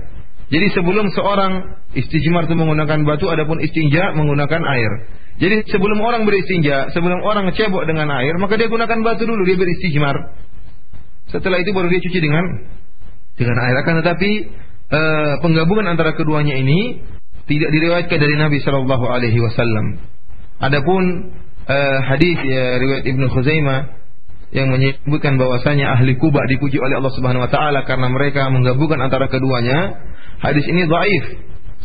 Jadi 0.49 0.65
sebelum 0.73 1.13
seorang 1.13 1.77
istijmar 1.93 2.49
itu 2.49 2.57
menggunakan 2.57 3.05
batu, 3.05 3.29
adapun 3.29 3.61
istinja 3.61 4.17
menggunakan 4.17 4.61
air. 4.65 4.91
Jadi 5.39 5.63
sebelum 5.69 6.01
orang 6.01 6.25
beristinja, 6.25 6.89
sebelum 6.91 7.21
orang 7.21 7.53
cebok 7.53 7.85
dengan 7.85 8.09
air, 8.17 8.33
maka 8.41 8.57
dia 8.57 8.67
gunakan 8.67 8.97
batu 9.05 9.29
dulu, 9.29 9.45
dia 9.45 9.55
beristijmar. 9.55 10.35
Setelah 11.29 11.61
itu 11.61 11.69
baru 11.71 11.87
dia 11.93 12.01
cuci 12.01 12.19
dengan 12.19 12.45
dengan 13.37 13.57
air. 13.61 13.75
Akan 13.79 14.01
tetapi 14.01 14.31
e, 14.89 15.01
penggabungan 15.45 15.85
antara 15.85 16.17
keduanya 16.17 16.57
ini 16.57 17.05
tidak 17.45 17.69
diriwayatkan 17.69 18.17
dari 18.17 18.35
Nabi 18.35 18.57
Shallallahu 18.59 19.05
Alaihi 19.05 19.39
Wasallam. 19.39 20.01
Adapun 20.59 21.31
e, 21.67 21.77
hadis 22.03 22.37
ya, 22.43 22.77
riwayat 22.79 23.03
Ibnu 23.07 23.25
Khuzaimah 23.31 23.79
yang 24.49 24.73
menyebutkan 24.73 25.37
bahwasanya 25.37 25.93
ahli 25.95 26.17
Kuba 26.17 26.41
dipuji 26.49 26.81
oleh 26.81 26.97
Allah 26.99 27.13
Subhanahu 27.13 27.45
Wa 27.47 27.51
Taala 27.53 27.85
karena 27.85 28.09
mereka 28.09 28.49
menggabungkan 28.49 28.99
antara 28.99 29.29
keduanya. 29.29 30.03
Hadis 30.39 30.65
ini 30.67 30.87
dhaif 30.87 31.25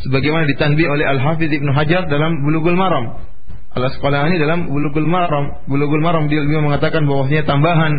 sebagaimana 0.06 0.46
ditanbih 0.48 0.86
oleh 0.86 1.06
Al 1.06 1.20
Hafidz 1.20 1.54
Ibnu 1.54 1.70
Hajar 1.70 2.06
dalam 2.08 2.42
Bulughul 2.42 2.78
Maram. 2.78 3.18
Al-Asqalani 3.74 4.38
dalam 4.38 4.70
Bulughul 4.70 5.06
Maram, 5.06 5.66
Bulughul 5.66 5.98
Maram 5.98 6.30
dia 6.30 6.46
mengatakan 6.46 7.10
bahwasanya 7.10 7.42
tambahan 7.42 7.92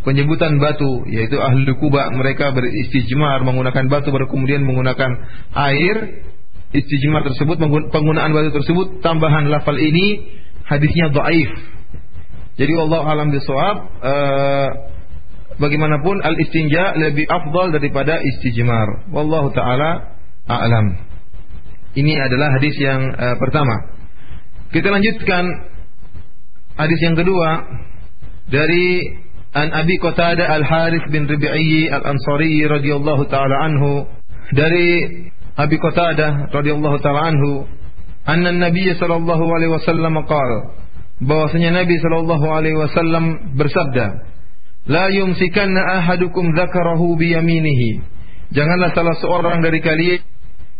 penyebutan 0.00 0.56
batu 0.56 1.04
yaitu 1.08 1.36
ahli 1.36 1.68
Kuba 1.76 2.08
mereka 2.16 2.52
beristijmar 2.56 3.44
menggunakan 3.44 3.84
batu 3.92 4.08
baru 4.08 4.32
kemudian 4.32 4.64
menggunakan 4.64 5.10
air 5.52 5.96
istijmar 6.70 7.26
tersebut 7.26 7.58
penggunaan 7.90 8.30
batu 8.30 8.50
tersebut 8.54 9.02
tambahan 9.02 9.50
lafal 9.50 9.78
ini 9.78 10.38
hadisnya 10.66 11.10
dhaif. 11.10 11.50
Jadi 12.54 12.72
Allah 12.76 13.02
alam 13.08 13.28
bisawab 13.32 13.76
uh, 14.04 14.68
bagaimanapun 15.58 16.22
al 16.22 16.36
istinja 16.38 16.94
lebih 16.94 17.26
afdal 17.26 17.74
daripada 17.74 18.22
istijmar. 18.22 19.10
Wallahu 19.10 19.50
taala 19.50 20.14
a'lam. 20.46 20.86
Ini 21.96 22.12
adalah 22.22 22.54
hadis 22.54 22.76
yang 22.78 23.02
uh, 23.18 23.34
pertama. 23.40 23.74
Kita 24.70 24.94
lanjutkan 24.94 25.42
hadis 26.78 27.00
yang 27.02 27.18
kedua 27.18 27.66
dari 28.46 29.18
An 29.50 29.74
Abi 29.74 29.98
Qatada 29.98 30.46
Al 30.46 30.62
Harith 30.62 31.10
bin 31.10 31.26
Rabi'i 31.26 31.90
Al 31.90 32.14
Ansari 32.14 32.62
radhiyallahu 32.62 33.26
taala 33.26 33.66
anhu 33.66 34.06
dari 34.54 35.26
Abi 35.60 35.76
Qatada 35.76 36.48
radhiyallahu 36.48 36.96
taala 37.04 37.28
anhu 37.28 37.68
anna 38.24 38.56
Nabi 38.56 38.88
sallallahu 38.96 39.44
alaihi 39.52 39.72
wasallam 39.76 40.14
qala 40.24 40.58
bahwasanya 41.20 41.84
Nabi 41.84 42.00
sallallahu 42.00 42.46
alaihi 42.48 42.78
wasallam 42.80 43.24
bersabda 43.60 44.06
la 44.88 45.12
yumsikanna 45.12 46.00
ahadukum 46.00 46.56
dzakarahu 46.56 47.20
bi 47.20 47.36
yaminihi 47.36 48.00
janganlah 48.56 48.96
salah 48.96 49.16
seorang 49.20 49.60
dari 49.60 49.84
kalian 49.84 50.24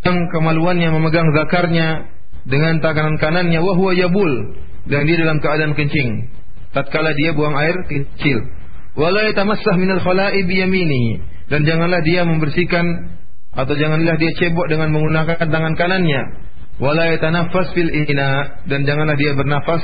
yang 0.01 0.17
kemaluannya 0.33 0.89
memegang 0.97 1.29
zakarnya 1.37 2.09
dengan 2.45 2.81
tangan 2.81 3.21
kanannya 3.21 3.61
wahwa 3.61 3.93
yabul 3.93 4.33
dan 4.89 5.05
dia 5.05 5.17
dalam 5.21 5.37
keadaan 5.37 5.77
kencing. 5.77 6.31
Tatkala 6.73 7.13
dia 7.13 7.35
buang 7.35 7.53
air 7.53 7.75
kecil. 7.85 8.37
Wala 8.97 9.29
yatamassah 9.29 9.75
minal 9.77 10.01
khala'i 10.01 10.47
biyaminihi. 10.47 11.11
Dan 11.51 11.67
janganlah 11.67 12.01
dia 12.01 12.23
membersihkan 12.23 12.85
atau 13.51 13.73
janganlah 13.75 14.15
dia 14.15 14.31
cebok 14.39 14.67
dengan 14.71 14.91
menggunakan 14.95 15.37
tangan 15.37 15.73
kanannya. 15.75 16.21
Wala 16.79 17.11
yatanaffas 17.13 17.75
fil 17.75 17.91
ina. 17.91 18.63
Dan 18.65 18.87
janganlah 18.87 19.19
dia 19.19 19.35
bernafas 19.35 19.83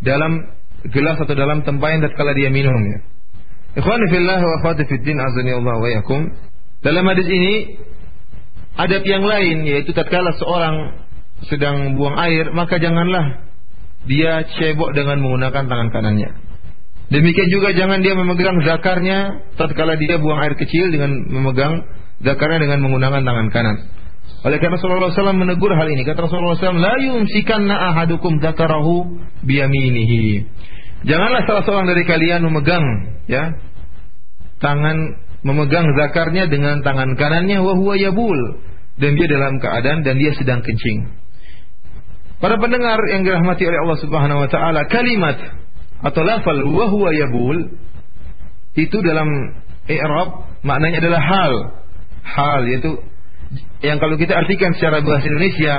dalam 0.00 0.46
gelas 0.88 1.20
atau 1.20 1.36
dalam 1.36 1.60
tempayan 1.66 2.00
tatkala 2.00 2.32
dia 2.32 2.48
minum 2.48 2.72
ya 2.72 2.98
ikhwani 3.76 4.08
fillah 4.08 4.40
wa 4.40 4.52
akhwati 4.64 4.88
fid 4.88 5.04
din 5.04 5.20
azani 5.20 5.52
Allah 5.52 5.76
wa 5.76 5.88
yakum 5.92 6.24
dalam 6.80 7.04
hadis 7.04 7.28
ini 7.28 7.76
adab 8.80 9.04
yang 9.04 9.24
lain 9.28 9.68
yaitu 9.68 9.92
tatkala 9.92 10.32
seorang 10.40 11.04
sedang 11.48 11.96
buang 11.96 12.16
air, 12.20 12.52
maka 12.52 12.76
janganlah 12.76 13.48
dia 14.04 14.44
cebok 14.56 14.92
dengan 14.92 15.20
menggunakan 15.24 15.68
tangan 15.68 15.88
kanannya. 15.88 16.36
Demikian 17.10 17.48
juga 17.48 17.72
jangan 17.72 18.04
dia 18.04 18.12
memegang 18.16 18.60
zakarnya 18.64 19.44
tatkala 19.56 19.96
dia 20.00 20.16
buang 20.20 20.40
air 20.40 20.54
kecil 20.56 20.88
dengan 20.88 21.10
memegang 21.28 21.84
zakarnya 22.20 22.64
dengan 22.64 22.84
menggunakan 22.84 23.22
tangan 23.24 23.48
kanan. 23.52 23.76
Oleh 24.40 24.56
karena 24.56 24.80
Rasulullah 24.80 25.12
SAW 25.12 25.36
menegur 25.36 25.72
hal 25.76 25.84
ini. 25.92 26.00
Kata 26.00 26.24
Rasulullah 26.24 26.56
SAW, 26.56 26.80
La 26.80 26.96
yumsikanna 26.96 27.92
ahadukum 27.92 28.40
zakarahu 28.40 29.20
biyaminihi. 29.44 30.48
Janganlah 31.04 31.44
salah 31.48 31.64
seorang 31.64 31.88
dari 31.88 32.04
kalian 32.04 32.44
memegang 32.44 32.84
ya 33.24 33.56
tangan 34.60 34.96
memegang 35.40 35.88
zakarnya 35.96 36.44
dengan 36.52 36.84
tangan 36.84 37.16
kanannya 37.16 37.64
wa 37.64 37.96
yabul 37.96 38.36
dan 39.00 39.16
dia 39.16 39.28
dalam 39.32 39.56
keadaan 39.56 40.04
dan 40.04 40.20
dia 40.20 40.36
sedang 40.36 40.60
kencing. 40.60 41.08
Para 42.40 42.56
pendengar 42.60 43.00
yang 43.12 43.24
dirahmati 43.24 43.64
oleh 43.64 43.78
Allah 43.84 43.98
Subhanahu 44.00 44.38
wa 44.44 44.48
taala, 44.48 44.88
kalimat 44.88 45.36
atau 46.00 46.20
lafal 46.24 46.60
wa 46.68 46.88
huwa 46.88 47.12
yabul 47.12 47.76
itu 48.76 48.96
dalam 49.04 49.28
i'rab 49.88 50.48
maknanya 50.64 51.04
adalah 51.04 51.20
hal. 51.20 51.52
Hal 52.24 52.60
yaitu 52.68 53.00
yang 53.82 53.98
kalau 53.98 54.14
kita 54.20 54.36
artikan 54.36 54.76
secara 54.76 55.02
bahasa 55.02 55.26
Indonesia, 55.26 55.74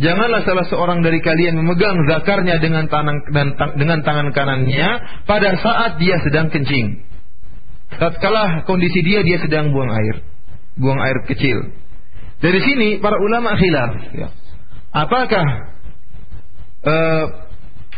janganlah 0.00 0.42
salah 0.42 0.66
seorang 0.66 1.04
dari 1.04 1.22
kalian 1.22 1.60
memegang 1.60 1.94
zakarnya 2.08 2.58
dengan 2.58 2.90
tangan 2.90 3.16
dan 3.30 3.46
dengan 3.78 3.98
tangan 4.02 4.28
kanannya 4.34 4.88
pada 5.28 5.54
saat 5.60 6.02
dia 6.02 6.18
sedang 6.24 6.50
kencing. 6.50 7.06
Tatkala 7.92 8.64
kondisi 8.64 9.04
dia 9.04 9.20
dia 9.20 9.38
sedang 9.38 9.70
buang 9.70 9.92
air, 9.92 10.24
buang 10.80 10.98
air 10.98 11.22
kecil. 11.28 11.76
Dari 12.42 12.58
sini 12.58 12.88
para 12.98 13.20
ulama 13.20 13.54
khilaf, 13.54 13.92
ya. 14.16 14.28
Apakah 14.92 15.46
uh, 16.82 17.24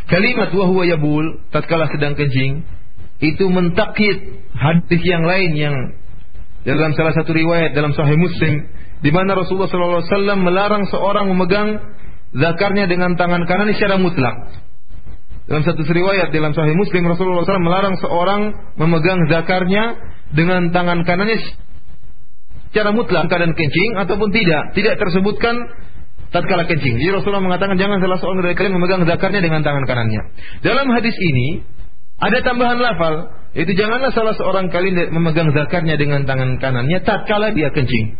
kalimat 0.05 0.53
wahwa 0.53 0.83
yabul 0.85 1.41
tatkala 1.49 1.89
sedang 1.89 2.13
kencing 2.13 2.61
itu 3.23 3.45
mentakid 3.47 4.43
hadis 4.53 5.01
yang 5.01 5.23
lain 5.23 5.51
yang 5.55 5.75
dalam 6.73 6.97
salah 6.97 7.13
satu 7.13 7.29
riwayat 7.29 7.77
dalam 7.77 7.93
Sahih 7.93 8.17
Muslim 8.17 8.65
di 9.05 9.13
mana 9.13 9.37
Rasulullah 9.37 9.69
SAW 9.69 10.41
melarang 10.41 10.89
seorang 10.89 11.29
memegang 11.29 11.77
zakarnya 12.33 12.89
dengan 12.89 13.13
tangan 13.13 13.45
kanan 13.45 13.69
secara 13.77 14.01
mutlak. 14.01 14.65
Dalam 15.45 15.61
satu 15.61 15.85
riwayat 15.85 16.33
dalam 16.33 16.57
Sahih 16.57 16.73
Muslim 16.73 17.05
Rasulullah 17.05 17.45
SAW 17.45 17.61
melarang 17.61 17.95
seorang 18.01 18.41
memegang 18.81 19.29
zakarnya 19.29 19.93
dengan 20.33 20.73
tangan 20.73 21.05
kanannya 21.05 21.37
secara 22.73 22.91
mutlak 22.91 23.29
keadaan 23.29 23.53
kencing 23.53 23.91
ataupun 24.01 24.33
tidak. 24.33 24.73
Tidak 24.73 24.97
tersebutkan 24.97 25.55
tatkala 26.33 26.65
kencing. 26.65 26.97
Jadi 26.97 27.11
Rasulullah 27.13 27.45
mengatakan 27.45 27.79
jangan 27.79 28.01
salah 28.01 28.17
seorang 28.17 28.41
dari 28.41 28.57
kalian 28.57 28.73
memegang 28.75 29.05
zakarnya 29.05 29.39
dengan 29.39 29.61
tangan 29.61 29.85
kanannya. 29.85 30.21
Dalam 30.65 30.89
hadis 30.91 31.13
ini 31.13 31.63
ada 32.19 32.41
tambahan 32.41 32.75
lafal, 32.81 33.31
itu 33.55 33.71
janganlah 33.71 34.11
salah 34.11 34.35
seorang 34.35 34.67
kalian 34.67 35.15
memegang 35.15 35.55
zakarnya 35.55 35.95
dengan 35.95 36.27
tangan 36.27 36.59
kanannya 36.59 36.99
tatkala 37.07 37.55
dia 37.55 37.71
kencing. 37.71 38.19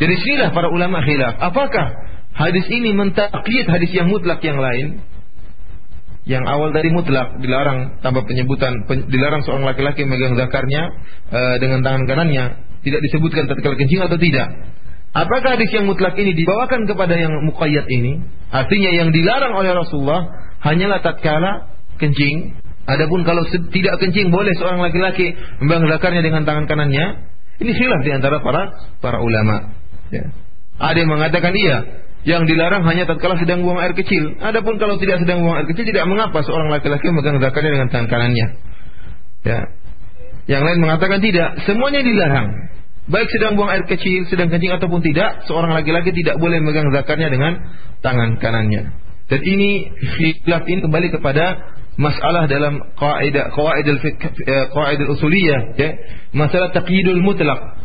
Jadi 0.00 0.14
sinilah 0.16 0.50
para 0.56 0.72
ulama 0.72 1.04
khilaf. 1.04 1.36
Apakah 1.36 1.92
hadis 2.32 2.64
ini 2.72 2.96
mentakyid 2.96 3.68
hadis 3.68 3.92
yang 3.92 4.08
mutlak 4.08 4.40
yang 4.40 4.56
lain? 4.56 5.04
Yang 6.24 6.44
awal 6.48 6.72
dari 6.72 6.88
mutlak 6.88 7.36
dilarang 7.44 8.00
tanpa 8.00 8.24
penyebutan 8.24 8.88
dilarang 9.10 9.44
seorang 9.44 9.68
laki-laki 9.68 10.08
memegang 10.08 10.40
zakarnya 10.40 10.82
uh, 11.28 11.56
dengan 11.60 11.84
tangan 11.84 12.08
kanannya 12.08 12.44
tidak 12.80 13.00
disebutkan 13.04 13.52
tatkala 13.52 13.76
kencing 13.76 14.00
atau 14.00 14.16
tidak. 14.16 14.48
Apakah 15.12 15.60
hadis 15.60 15.68
yang 15.76 15.84
mutlak 15.84 16.16
ini 16.16 16.32
dibawakan 16.32 16.88
kepada 16.88 17.12
yang 17.12 17.44
muqayyad 17.44 17.84
ini? 17.84 18.24
Artinya 18.48 18.90
yang 18.96 19.12
dilarang 19.12 19.52
oleh 19.52 19.76
Rasulullah 19.76 20.24
hanyalah 20.64 21.04
tatkala 21.04 21.76
kencing. 22.00 22.56
Adapun 22.92 23.24
kalau 23.24 23.42
tidak 23.48 23.94
kencing 24.02 24.28
boleh 24.28 24.52
seorang 24.58 24.82
laki-laki 24.84 25.32
membuang 25.62 25.88
zakarnya 25.88 26.20
dengan 26.20 26.44
tangan 26.44 26.68
kanannya. 26.68 27.32
Ini 27.62 27.72
khilaf 27.72 28.00
di 28.02 28.10
antara 28.10 28.42
para 28.42 28.62
para 28.98 29.18
ulama. 29.22 29.72
Ya. 30.10 30.28
Ada 30.82 30.98
yang 31.06 31.10
mengatakan 31.14 31.52
iya. 31.54 31.78
yang 32.22 32.42
dilarang 32.46 32.86
hanya 32.86 33.06
tatkala 33.06 33.38
sedang 33.38 33.62
buang 33.66 33.78
air 33.82 33.94
kecil. 33.98 34.38
Adapun 34.38 34.78
kalau 34.78 34.98
tidak 34.98 35.22
sedang 35.22 35.42
buang 35.42 35.62
air 35.62 35.66
kecil 35.70 35.86
tidak 35.86 36.04
mengapa 36.06 36.42
seorang 36.42 36.70
laki-laki 36.70 37.06
memegang 37.10 37.38
zakarnya 37.38 37.70
dengan 37.80 37.88
tangan 37.90 38.08
kanannya. 38.10 38.46
Ya. 39.42 39.60
Yang 40.50 40.62
lain 40.66 40.78
mengatakan 40.82 41.18
tidak, 41.22 41.48
semuanya 41.66 42.02
dilarang. 42.02 42.48
Baik 43.10 43.30
sedang 43.30 43.58
buang 43.58 43.70
air 43.70 43.82
kecil, 43.86 44.26
sedang 44.30 44.50
kencing 44.50 44.74
ataupun 44.74 45.02
tidak, 45.02 45.46
seorang 45.50 45.74
laki-laki 45.74 46.14
tidak 46.14 46.38
boleh 46.38 46.62
memegang 46.62 46.90
zakarnya 46.94 47.30
dengan 47.30 47.52
tangan 47.98 48.38
kanannya. 48.38 48.94
Dan 49.26 49.40
ini 49.42 49.90
khilaf 50.18 50.66
ini 50.66 50.80
kembali 50.82 51.08
kepada 51.14 51.44
masalah 52.00 52.48
dalam 52.48 52.80
kaidah 52.96 53.52
qawaidul 53.52 54.00
eh, 54.00 55.12
usuliyah 55.12 55.76
ya, 55.76 55.90
masalah 56.32 56.72
taqyidul 56.72 57.20
mutlak. 57.20 57.82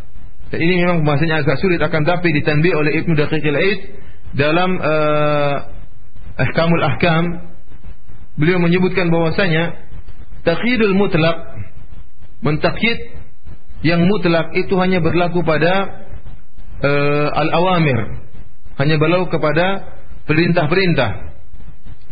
Dan 0.47 0.59
ini 0.63 0.79
memang 0.79 1.03
bahasanya 1.03 1.43
agak 1.43 1.59
sulit 1.59 1.79
akan 1.83 2.07
tapi 2.07 2.31
ditanbih 2.31 2.71
oleh 2.71 3.03
Ibnu 3.03 3.19
Daqiqil 3.19 3.57
Aid 3.57 3.79
dalam 4.31 4.79
uh, 4.79 5.55
Ahkamul 6.39 6.83
Ahkam. 6.87 7.51
Beliau 8.39 8.61
menyebutkan 8.61 9.11
bahwasanya 9.11 9.75
taqyidul 10.47 10.95
mutlak 10.95 11.57
mentakyid 12.39 13.17
yang 13.83 14.07
mutlak 14.07 14.55
itu 14.55 14.71
hanya 14.79 15.03
berlaku 15.03 15.43
pada 15.43 15.73
uh, 16.79 17.27
al-awamir. 17.43 18.23
Hanya 18.79 18.95
berlaku 19.01 19.35
kepada 19.35 19.83
perintah-perintah. 20.29 21.11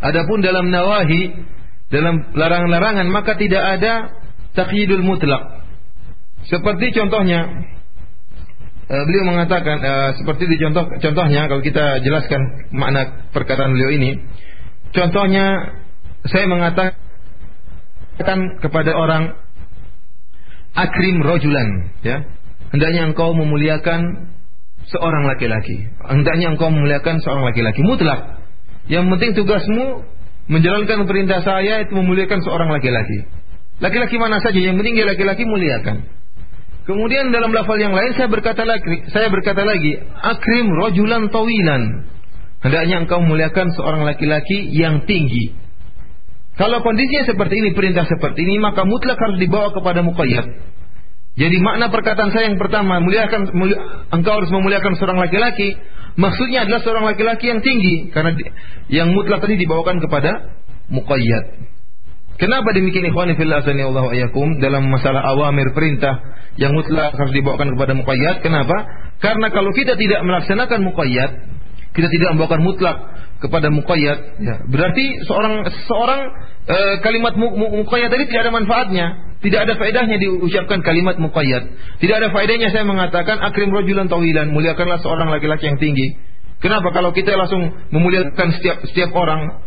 Adapun 0.02 0.44
dalam 0.44 0.68
nawahi 0.68 1.55
dalam 1.92 2.34
larangan-larangan 2.34 3.06
maka 3.10 3.38
tidak 3.38 3.62
ada 3.78 3.92
taqyidul 4.58 5.06
mutlak 5.06 5.62
seperti 6.46 6.90
contohnya 6.94 7.46
uh, 8.90 9.02
beliau 9.06 9.24
mengatakan 9.30 9.76
uh, 9.82 10.10
seperti 10.18 10.50
di 10.50 10.56
contoh 10.58 10.86
contohnya 10.98 11.46
kalau 11.46 11.62
kita 11.62 12.02
jelaskan 12.02 12.70
makna 12.74 13.26
perkataan 13.30 13.70
beliau 13.70 13.90
ini 13.94 14.10
contohnya 14.90 15.76
saya 16.26 16.46
mengatakan 16.50 18.38
kepada 18.62 18.92
orang 18.96 19.46
akrim 20.76 21.24
rojulan 21.24 21.96
ya. 22.04 22.22
Hendaknya 22.70 23.08
engkau 23.08 23.32
memuliakan 23.32 24.28
seorang 24.90 25.24
laki-laki. 25.24 25.88
Hendaknya 26.04 26.52
engkau 26.52 26.68
memuliakan 26.68 27.24
seorang 27.24 27.48
laki-laki. 27.48 27.80
Mutlak. 27.80 28.44
Yang 28.86 29.04
penting 29.16 29.30
tugasmu 29.38 29.86
menjalankan 30.46 31.06
perintah 31.06 31.42
saya 31.42 31.82
itu 31.86 31.92
memuliakan 31.94 32.42
seorang 32.42 32.70
laki-laki 32.70 33.26
laki-laki 33.82 34.16
mana 34.18 34.38
saja 34.40 34.56
yang 34.56 34.78
penting 34.78 34.94
dia 34.96 35.06
laki-laki 35.06 35.42
muliakan 35.44 36.06
Kemudian 36.86 37.34
dalam 37.34 37.50
lafal 37.50 37.82
yang 37.82 37.90
lain 37.90 38.14
saya 38.14 38.30
berkata 38.30 38.62
lagi, 38.62 39.10
saya 39.10 39.26
berkata 39.26 39.66
lagi, 39.66 39.98
akrim 40.22 40.70
rojulan 40.70 41.26
tawilan. 41.34 42.06
Hendaknya 42.62 43.02
engkau 43.02 43.18
memuliakan 43.26 43.74
seorang 43.74 44.06
laki-laki 44.06 44.70
yang 44.70 45.02
tinggi. 45.02 45.50
Kalau 46.54 46.80
kondisinya 46.86 47.26
seperti 47.26 47.58
ini, 47.58 47.74
perintah 47.74 48.06
seperti 48.06 48.46
ini, 48.46 48.62
maka 48.62 48.86
mutlak 48.86 49.18
harus 49.18 49.36
dibawa 49.42 49.74
kepada 49.74 50.00
muqayyad. 50.06 50.46
Jadi 51.36 51.56
makna 51.60 51.92
perkataan 51.92 52.32
saya 52.32 52.48
yang 52.48 52.56
pertama, 52.56 53.02
muliakan 53.02 53.50
mulia, 53.52 53.76
engkau 54.08 54.40
harus 54.40 54.48
memuliakan 54.54 54.96
seorang 54.96 55.20
laki-laki, 55.20 55.76
maksudnya 56.16 56.64
adalah 56.64 56.80
seorang 56.82 57.04
laki-laki 57.06 57.52
yang 57.52 57.60
tinggi 57.62 58.10
karena 58.10 58.34
yang 58.88 59.08
mutlak 59.12 59.44
tadi 59.44 59.60
dibawakan 59.60 60.00
kepada 60.02 60.56
muqayyad. 60.90 61.76
Kenapa 62.36 62.68
demikian 62.76 63.08
ikhwani 63.08 63.32
fillah 63.32 63.64
Allah 63.64 64.06
ayakum 64.12 64.60
dalam 64.60 64.92
masalah 64.92 65.24
awamir 65.24 65.72
perintah 65.72 66.20
yang 66.60 66.76
mutlak 66.76 67.16
harus 67.16 67.32
dibawakan 67.32 67.72
kepada 67.72 67.96
muqayyad? 67.96 68.44
Kenapa? 68.44 68.76
Karena 69.24 69.48
kalau 69.48 69.72
kita 69.72 69.96
tidak 69.96 70.20
melaksanakan 70.20 70.84
muqayyad, 70.84 71.30
kita 71.96 72.08
tidak 72.12 72.28
membawakan 72.36 72.60
mutlak 72.60 72.96
kepada 73.36 73.68
muqayyad, 73.68 74.18
ya, 74.40 74.54
berarti 74.64 75.04
seorang 75.28 75.68
seorang 75.88 76.20
e, 76.64 76.78
kalimat 77.04 77.36
muqayyad 77.36 78.08
tadi 78.08 78.24
tidak 78.32 78.48
ada 78.48 78.52
manfaatnya, 78.56 79.06
tidak 79.44 79.60
ada 79.68 79.74
faedahnya 79.76 80.16
diucapkan 80.16 80.80
kalimat 80.80 81.20
muqayyad. 81.20 81.64
Tidak 82.00 82.16
ada 82.16 82.32
faedahnya 82.32 82.72
saya 82.72 82.88
mengatakan 82.88 83.40
akrim 83.44 83.68
rojulan 83.68 84.08
tawilan, 84.08 84.48
muliakanlah 84.52 85.04
seorang 85.04 85.28
laki-laki 85.28 85.68
yang 85.68 85.76
tinggi. 85.76 86.16
Kenapa 86.64 86.88
kalau 86.96 87.12
kita 87.12 87.36
langsung 87.36 87.68
memuliakan 87.92 88.48
setiap 88.56 88.80
setiap 88.88 89.12
orang 89.12 89.66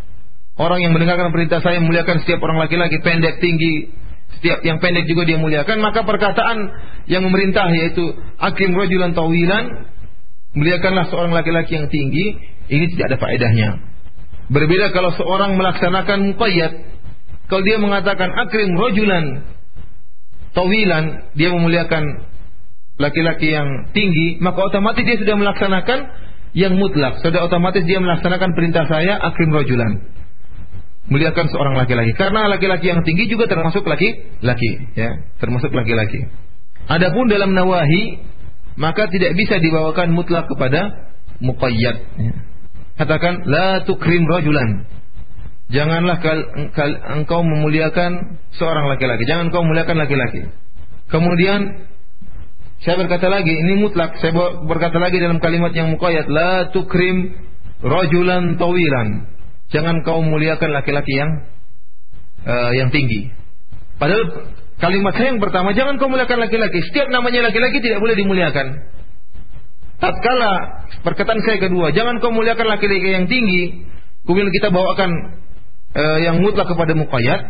Orang 0.60 0.84
yang 0.84 0.92
mendengarkan 0.92 1.32
perintah 1.32 1.64
saya 1.64 1.80
memuliakan 1.80 2.20
setiap 2.20 2.44
orang 2.44 2.60
laki-laki 2.60 3.00
pendek 3.00 3.40
tinggi, 3.40 3.96
setiap 4.36 4.60
yang 4.68 4.84
pendek 4.84 5.08
juga 5.08 5.24
dia 5.24 5.40
muliakan, 5.40 5.80
maka 5.80 6.04
perkataan 6.04 6.58
yang 7.08 7.24
memerintah 7.24 7.72
yaitu 7.72 8.12
akim 8.36 8.76
rojulan 8.76 9.16
tawilan, 9.16 9.88
muliakanlah 10.52 11.08
seorang 11.08 11.32
laki-laki 11.32 11.80
yang 11.80 11.88
tinggi, 11.88 12.36
ini 12.70 12.86
tidak 12.96 13.06
ada 13.14 13.18
faedahnya. 13.18 13.70
Berbeda 14.50 14.90
kalau 14.94 15.14
seorang 15.14 15.58
melaksanakan 15.58 16.34
muqayyad, 16.34 16.74
kalau 17.50 17.62
dia 17.66 17.78
mengatakan 17.78 18.30
akrim 18.34 18.74
rojulan 18.78 19.46
tawilan, 20.58 21.34
dia 21.38 21.50
memuliakan 21.54 22.04
laki-laki 22.98 23.54
yang 23.54 23.90
tinggi, 23.94 24.42
maka 24.42 24.66
otomatis 24.66 25.06
dia 25.06 25.18
sudah 25.22 25.38
melaksanakan 25.38 26.00
yang 26.58 26.74
mutlak. 26.82 27.22
Sudah 27.22 27.46
otomatis 27.46 27.86
dia 27.86 28.02
melaksanakan 28.02 28.58
perintah 28.58 28.90
saya 28.90 29.22
akrim 29.22 29.54
rojulan 29.54 30.02
muliakan 31.10 31.50
seorang 31.50 31.76
laki-laki 31.76 32.14
karena 32.14 32.46
laki-laki 32.46 32.86
yang 32.94 33.02
tinggi 33.02 33.26
juga 33.26 33.50
termasuk 33.50 33.82
laki-laki 33.82 34.94
ya 34.94 35.26
termasuk 35.42 35.74
laki-laki 35.74 36.30
adapun 36.86 37.26
dalam 37.28 37.58
nawahi 37.58 38.22
maka 38.78 39.10
tidak 39.10 39.34
bisa 39.34 39.58
dibawakan 39.58 40.14
mutlak 40.14 40.46
kepada 40.46 41.10
muqayyad 41.42 41.98
ya. 41.98 42.34
Katakan 43.00 43.48
la 43.48 43.88
tukrim 43.88 44.28
rajulan 44.28 44.84
janganlah 45.72 46.20
kal, 46.20 46.40
kal, 46.76 46.92
engkau 47.16 47.42
memuliakan 47.42 48.42
seorang 48.60 48.86
laki-laki 48.92 49.24
jangan 49.24 49.48
engkau 49.48 49.64
memuliakan 49.64 49.98
laki-laki 49.98 50.52
kemudian 51.08 51.90
saya 52.84 52.96
berkata 53.00 53.32
lagi 53.32 53.56
ini 53.56 53.80
mutlak 53.80 54.20
saya 54.20 54.36
berkata 54.68 55.00
lagi 55.00 55.18
dalam 55.24 55.40
kalimat 55.40 55.72
yang 55.72 55.96
muqayyad 55.96 56.28
la 56.28 56.70
tukrim 56.76 57.34
rajulan 57.80 58.60
tawilan 58.60 59.40
jangan 59.70 60.02
kau 60.04 60.22
muliakan 60.22 60.70
laki-laki 60.74 61.14
yang 61.14 61.32
uh, 62.46 62.72
yang 62.76 62.90
tinggi. 62.94 63.30
Padahal 64.02 64.50
kalimat 64.82 65.14
saya 65.16 65.36
yang 65.36 65.42
pertama, 65.42 65.76
jangan 65.76 66.00
kau 66.02 66.10
muliakan 66.12 66.40
laki-laki. 66.42 66.80
Setiap 66.92 67.08
namanya 67.12 67.50
laki-laki 67.50 67.80
tidak 67.84 68.00
boleh 68.02 68.16
dimuliakan. 68.18 68.68
Tatkala 70.00 70.54
perkataan 71.04 71.44
saya 71.44 71.60
kedua, 71.60 71.92
jangan 71.92 72.24
kau 72.24 72.32
muliakan 72.32 72.72
laki-laki 72.72 73.12
yang 73.12 73.28
tinggi. 73.28 73.84
Kemudian 74.24 74.48
kita 74.52 74.72
bawakan 74.72 75.12
uh, 75.96 76.20
yang 76.24 76.40
mutlak 76.40 76.72
kepada 76.72 76.96
muqayyad. 76.96 77.42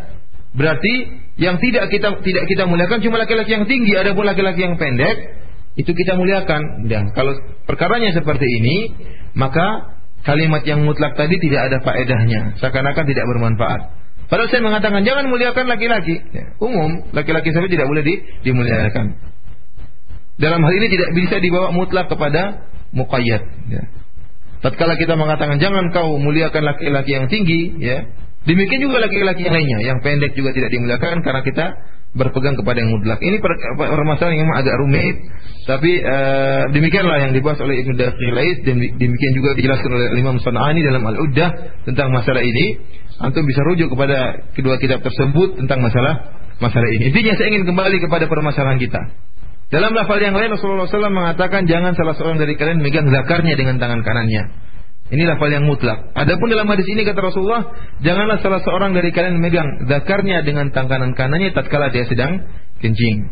Berarti 0.50 0.94
yang 1.38 1.62
tidak 1.62 1.94
kita 1.94 2.10
tidak 2.26 2.44
kita 2.50 2.66
muliakan 2.66 2.98
cuma 3.06 3.22
laki-laki 3.22 3.54
yang 3.54 3.70
tinggi, 3.70 3.94
ada 3.94 4.18
pun 4.18 4.26
laki-laki 4.26 4.66
yang 4.66 4.74
pendek 4.74 5.46
itu 5.78 5.94
kita 5.94 6.18
muliakan. 6.18 6.90
Dan 6.90 7.14
kalau 7.14 7.38
perkaranya 7.70 8.10
seperti 8.10 8.50
ini, 8.50 8.76
maka 9.38 9.94
kalimat 10.26 10.66
yang 10.66 10.82
mutlak 10.82 11.14
tadi 11.14 11.38
tidak 11.38 11.70
ada 11.70 11.78
faedahnya, 11.86 12.58
seakan-akan 12.58 13.04
tidak 13.06 13.24
bermanfaat. 13.30 13.80
Padahal 14.26 14.50
saya 14.50 14.62
mengatakan 14.62 15.02
jangan 15.06 15.26
muliakan 15.26 15.66
laki-laki. 15.70 16.18
Ya, 16.30 16.54
umum, 16.62 17.14
laki-laki 17.14 17.50
saja 17.50 17.66
tidak 17.66 17.86
boleh 17.86 18.02
di, 18.02 18.14
dimuliakan. 18.46 19.29
Dalam 20.40 20.64
hal 20.64 20.72
ini 20.72 20.88
tidak 20.88 21.12
bisa 21.12 21.36
dibawa 21.36 21.68
mutlak 21.70 22.08
kepada 22.08 22.64
muqayyad. 22.96 23.42
Ya. 23.68 23.82
Tatkala 24.60 24.96
kita 24.96 25.16
mengatakan 25.16 25.60
jangan 25.60 25.92
kau 25.92 26.16
muliakan 26.16 26.64
laki-laki 26.64 27.16
yang 27.16 27.28
tinggi, 27.28 27.76
ya. 27.80 28.08
Demikian 28.48 28.80
juga 28.80 29.04
laki-laki 29.04 29.44
yang 29.44 29.52
lainnya, 29.52 29.78
yang 29.84 29.98
pendek 30.00 30.32
juga 30.32 30.56
tidak 30.56 30.72
dimuliakan 30.72 31.20
karena 31.20 31.44
kita 31.44 31.64
berpegang 32.16 32.56
kepada 32.56 32.80
yang 32.82 32.90
mutlak. 32.90 33.20
Ini 33.20 33.36
permasalahan 33.76 34.36
yang 34.40 34.50
agak 34.56 34.74
rumit, 34.80 35.16
tapi 35.68 36.00
uh, 36.02 36.72
demikianlah 36.72 37.28
yang 37.28 37.32
dibahas 37.36 37.60
oleh 37.62 37.84
Ibnu 37.84 37.94
dan 38.00 38.76
demikian 38.96 39.32
juga 39.36 39.54
dijelaskan 39.54 39.90
oleh 39.92 40.08
Imam 40.18 40.40
Sanani 40.40 40.80
dalam 40.82 41.04
Al-Uddah 41.04 41.50
tentang 41.86 42.10
masalah 42.10 42.42
ini. 42.42 42.80
Antum 43.20 43.44
bisa 43.44 43.60
rujuk 43.60 43.92
kepada 43.92 44.48
kedua 44.56 44.80
kitab 44.80 45.04
tersebut 45.04 45.60
tentang 45.60 45.84
masalah 45.84 46.40
masalah 46.58 46.88
ini. 46.88 47.12
Intinya 47.12 47.36
saya 47.36 47.52
ingin 47.52 47.68
kembali 47.68 47.96
kepada 48.00 48.24
permasalahan 48.24 48.80
kita. 48.80 49.00
Dalam 49.70 49.94
lafal 49.94 50.18
yang 50.18 50.34
lain 50.34 50.50
Rasulullah 50.50 50.90
SAW 50.90 51.14
mengatakan 51.14 51.62
jangan 51.70 51.94
salah 51.94 52.18
seorang 52.18 52.42
dari 52.42 52.58
kalian 52.58 52.82
megang 52.82 53.06
zakarnya 53.06 53.54
dengan 53.54 53.78
tangan 53.78 54.02
kanannya. 54.02 54.70
Ini 55.10 55.26
lafal 55.26 55.50
yang 55.50 55.66
mutlak. 55.66 56.10
Adapun 56.14 56.50
dalam 56.50 56.70
hadis 56.70 56.86
ini 56.86 57.02
kata 57.02 57.18
Rasulullah, 57.18 57.66
janganlah 57.98 58.38
salah 58.42 58.62
seorang 58.62 58.94
dari 58.94 59.10
kalian 59.10 59.42
memegang 59.42 59.90
zakarnya 59.90 60.42
dengan 60.46 60.70
tangan 60.70 61.14
kanannya 61.18 61.50
tatkala 61.50 61.90
dia 61.90 62.06
sedang 62.06 62.46
kencing. 62.78 63.30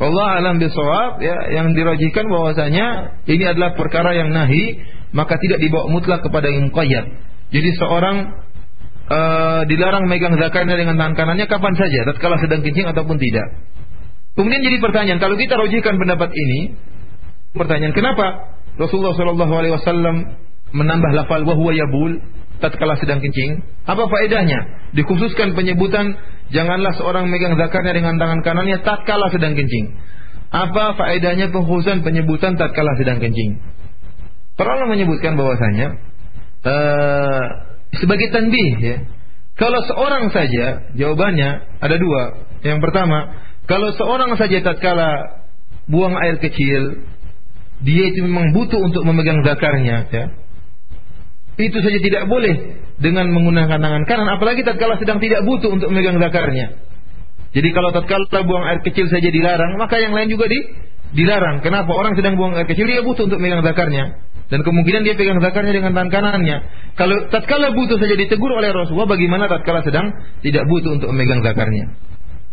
Allah 0.00 0.40
alam 0.40 0.56
bisawab 0.56 1.20
ya 1.20 1.52
yang 1.52 1.76
dirajikan 1.76 2.24
bahwasanya 2.28 3.20
ini 3.28 3.44
adalah 3.44 3.76
perkara 3.76 4.16
yang 4.16 4.32
nahi 4.32 4.80
maka 5.12 5.36
tidak 5.36 5.60
dibawa 5.60 5.92
mutlak 5.92 6.24
kepada 6.24 6.48
yang 6.48 6.72
muqayyad. 6.72 7.04
Jadi 7.52 7.70
seorang 7.76 8.16
uh, 9.12 9.62
dilarang 9.68 10.08
megang 10.08 10.40
zakarnya 10.40 10.76
dengan 10.80 10.96
tangan 10.96 11.16
kanannya 11.20 11.44
kapan 11.48 11.74
saja 11.76 12.08
tatkala 12.08 12.40
sedang 12.40 12.64
kencing 12.64 12.88
ataupun 12.88 13.20
tidak. 13.20 13.48
Kemudian 14.40 14.64
jadi 14.64 14.80
pertanyaan 14.80 15.20
kalau 15.20 15.36
kita 15.36 15.52
rojikan 15.52 16.00
pendapat 16.00 16.32
ini 16.32 16.72
pertanyaan 17.52 17.92
kenapa 17.92 18.56
Rasulullah 18.80 19.12
Shallallahu 19.12 19.52
alaihi 19.52 19.76
wasallam 19.76 20.16
menambah 20.72 21.12
lafal 21.12 21.44
wa 21.44 21.52
huwa 21.52 21.76
yabul 21.76 22.24
tatkala 22.56 22.96
sedang 22.96 23.20
kencing? 23.20 23.60
Apa 23.84 24.00
faedahnya? 24.08 24.88
Dikhususkan 24.96 25.52
penyebutan 25.52 26.16
janganlah 26.56 26.96
seorang 26.96 27.28
megang 27.28 27.52
zakarnya 27.60 27.92
dengan 27.92 28.16
tangan 28.16 28.40
kanannya 28.40 28.80
tatkala 28.80 29.28
sedang 29.28 29.52
kencing. 29.52 29.92
Apa 30.48 30.96
faedahnya 30.96 31.52
pengkhususan 31.52 32.00
penyebutan 32.00 32.56
tatkala 32.56 32.96
sedang 32.96 33.20
kencing? 33.20 33.60
Ulama 34.56 34.96
menyebutkan 34.96 35.36
bahwasanya 35.36 36.00
uh, 36.64 37.44
sebagai 37.92 38.32
tanbih 38.32 38.72
ya. 38.80 38.96
Kalau 39.60 39.84
seorang 39.84 40.32
saja, 40.32 40.88
jawabannya 40.96 41.76
ada 41.84 41.96
dua. 42.00 42.22
Yang 42.64 42.80
pertama, 42.80 43.36
kalau 43.70 43.94
seorang 43.94 44.34
saja 44.34 44.66
tatkala 44.66 45.10
buang 45.86 46.18
air 46.18 46.42
kecil, 46.42 47.06
dia 47.86 48.02
itu 48.10 48.26
memang 48.26 48.50
butuh 48.50 48.82
untuk 48.82 49.06
memegang 49.06 49.46
zakarnya, 49.46 50.10
ya. 50.10 50.24
Itu 51.54 51.78
saja 51.78 51.98
tidak 52.02 52.26
boleh 52.26 52.82
dengan 52.98 53.30
menggunakan 53.30 53.78
tangan 53.78 54.04
kanan, 54.10 54.26
apalagi 54.26 54.66
tatkala 54.66 54.98
sedang 54.98 55.22
tidak 55.22 55.46
butuh 55.46 55.70
untuk 55.70 55.86
memegang 55.94 56.18
zakarnya. 56.18 56.82
Jadi 57.54 57.68
kalau 57.70 57.94
tatkala 57.94 58.42
buang 58.42 58.66
air 58.66 58.82
kecil 58.82 59.06
saja 59.06 59.30
dilarang, 59.30 59.78
maka 59.78 60.02
yang 60.02 60.18
lain 60.18 60.26
juga 60.34 60.50
di, 60.50 60.58
dilarang. 61.14 61.62
Kenapa? 61.62 61.94
Orang 61.94 62.18
sedang 62.18 62.34
buang 62.34 62.58
air 62.58 62.66
kecil 62.66 62.90
dia 62.90 63.06
butuh 63.06 63.30
untuk 63.30 63.38
memegang 63.38 63.62
zakarnya. 63.62 64.18
Dan 64.50 64.66
kemungkinan 64.66 65.06
dia 65.06 65.14
pegang 65.14 65.38
zakarnya 65.38 65.78
dengan 65.78 65.94
tangan 65.94 66.10
kanannya. 66.10 66.56
Kalau 66.98 67.30
tatkala 67.30 67.70
butuh 67.70 68.02
saja 68.02 68.18
ditegur 68.18 68.50
oleh 68.50 68.74
Rasulullah, 68.74 69.14
bagaimana 69.14 69.46
tatkala 69.46 69.86
sedang 69.86 70.10
tidak 70.42 70.66
butuh 70.66 70.98
untuk 70.98 71.14
memegang 71.14 71.46
zakarnya? 71.46 72.09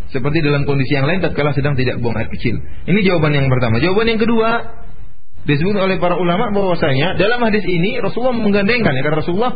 Seperti 0.07 0.39
dalam 0.39 0.63
kondisi 0.63 0.95
yang 0.95 1.03
lain 1.03 1.19
tatkala 1.19 1.51
sedang 1.51 1.75
tidak 1.75 1.99
buang 1.99 2.15
air 2.15 2.31
kecil. 2.31 2.55
Ini 2.87 2.99
jawaban 3.03 3.35
yang 3.35 3.51
pertama. 3.51 3.83
Jawaban 3.83 4.07
yang 4.07 4.21
kedua 4.21 4.49
disebut 5.43 5.75
oleh 5.75 5.99
para 5.99 6.15
ulama 6.15 6.51
bahwasanya 6.51 7.19
dalam 7.19 7.39
hadis 7.43 7.63
ini 7.63 7.99
Rasulullah 8.03 8.35
menggandengkan 8.35 8.91
ya 8.95 9.01
karena 9.03 9.19
Rasulullah 9.23 9.53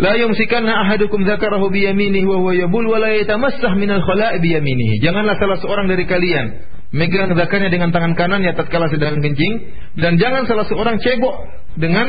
La 0.00 0.16
yumsikanna 0.16 0.72
ahadukum 0.88 1.28
dzakarahu 1.28 1.68
bi 1.68 1.84
yaminihi 1.84 2.24
wa 2.24 2.40
huwa 2.40 2.56
yabul 2.56 2.88
wa 2.88 2.96
la 2.96 3.12
yatamassah 3.12 3.76
minal 3.76 4.00
khala'i 4.00 4.40
bi 4.40 4.56
yaminihi. 4.56 5.04
Janganlah 5.04 5.36
salah 5.36 5.60
seorang 5.60 5.84
dari 5.84 6.08
kalian 6.08 6.64
megang 6.96 7.36
zakarnya 7.36 7.68
dengan 7.68 7.92
tangan 7.92 8.16
kanan 8.16 8.40
ya 8.40 8.56
tatkala 8.56 8.88
sedang 8.88 9.20
kencing 9.20 9.68
dan 10.00 10.16
jangan 10.16 10.48
salah 10.48 10.64
seorang 10.68 10.96
cebok 10.96 11.36
dengan 11.76 12.08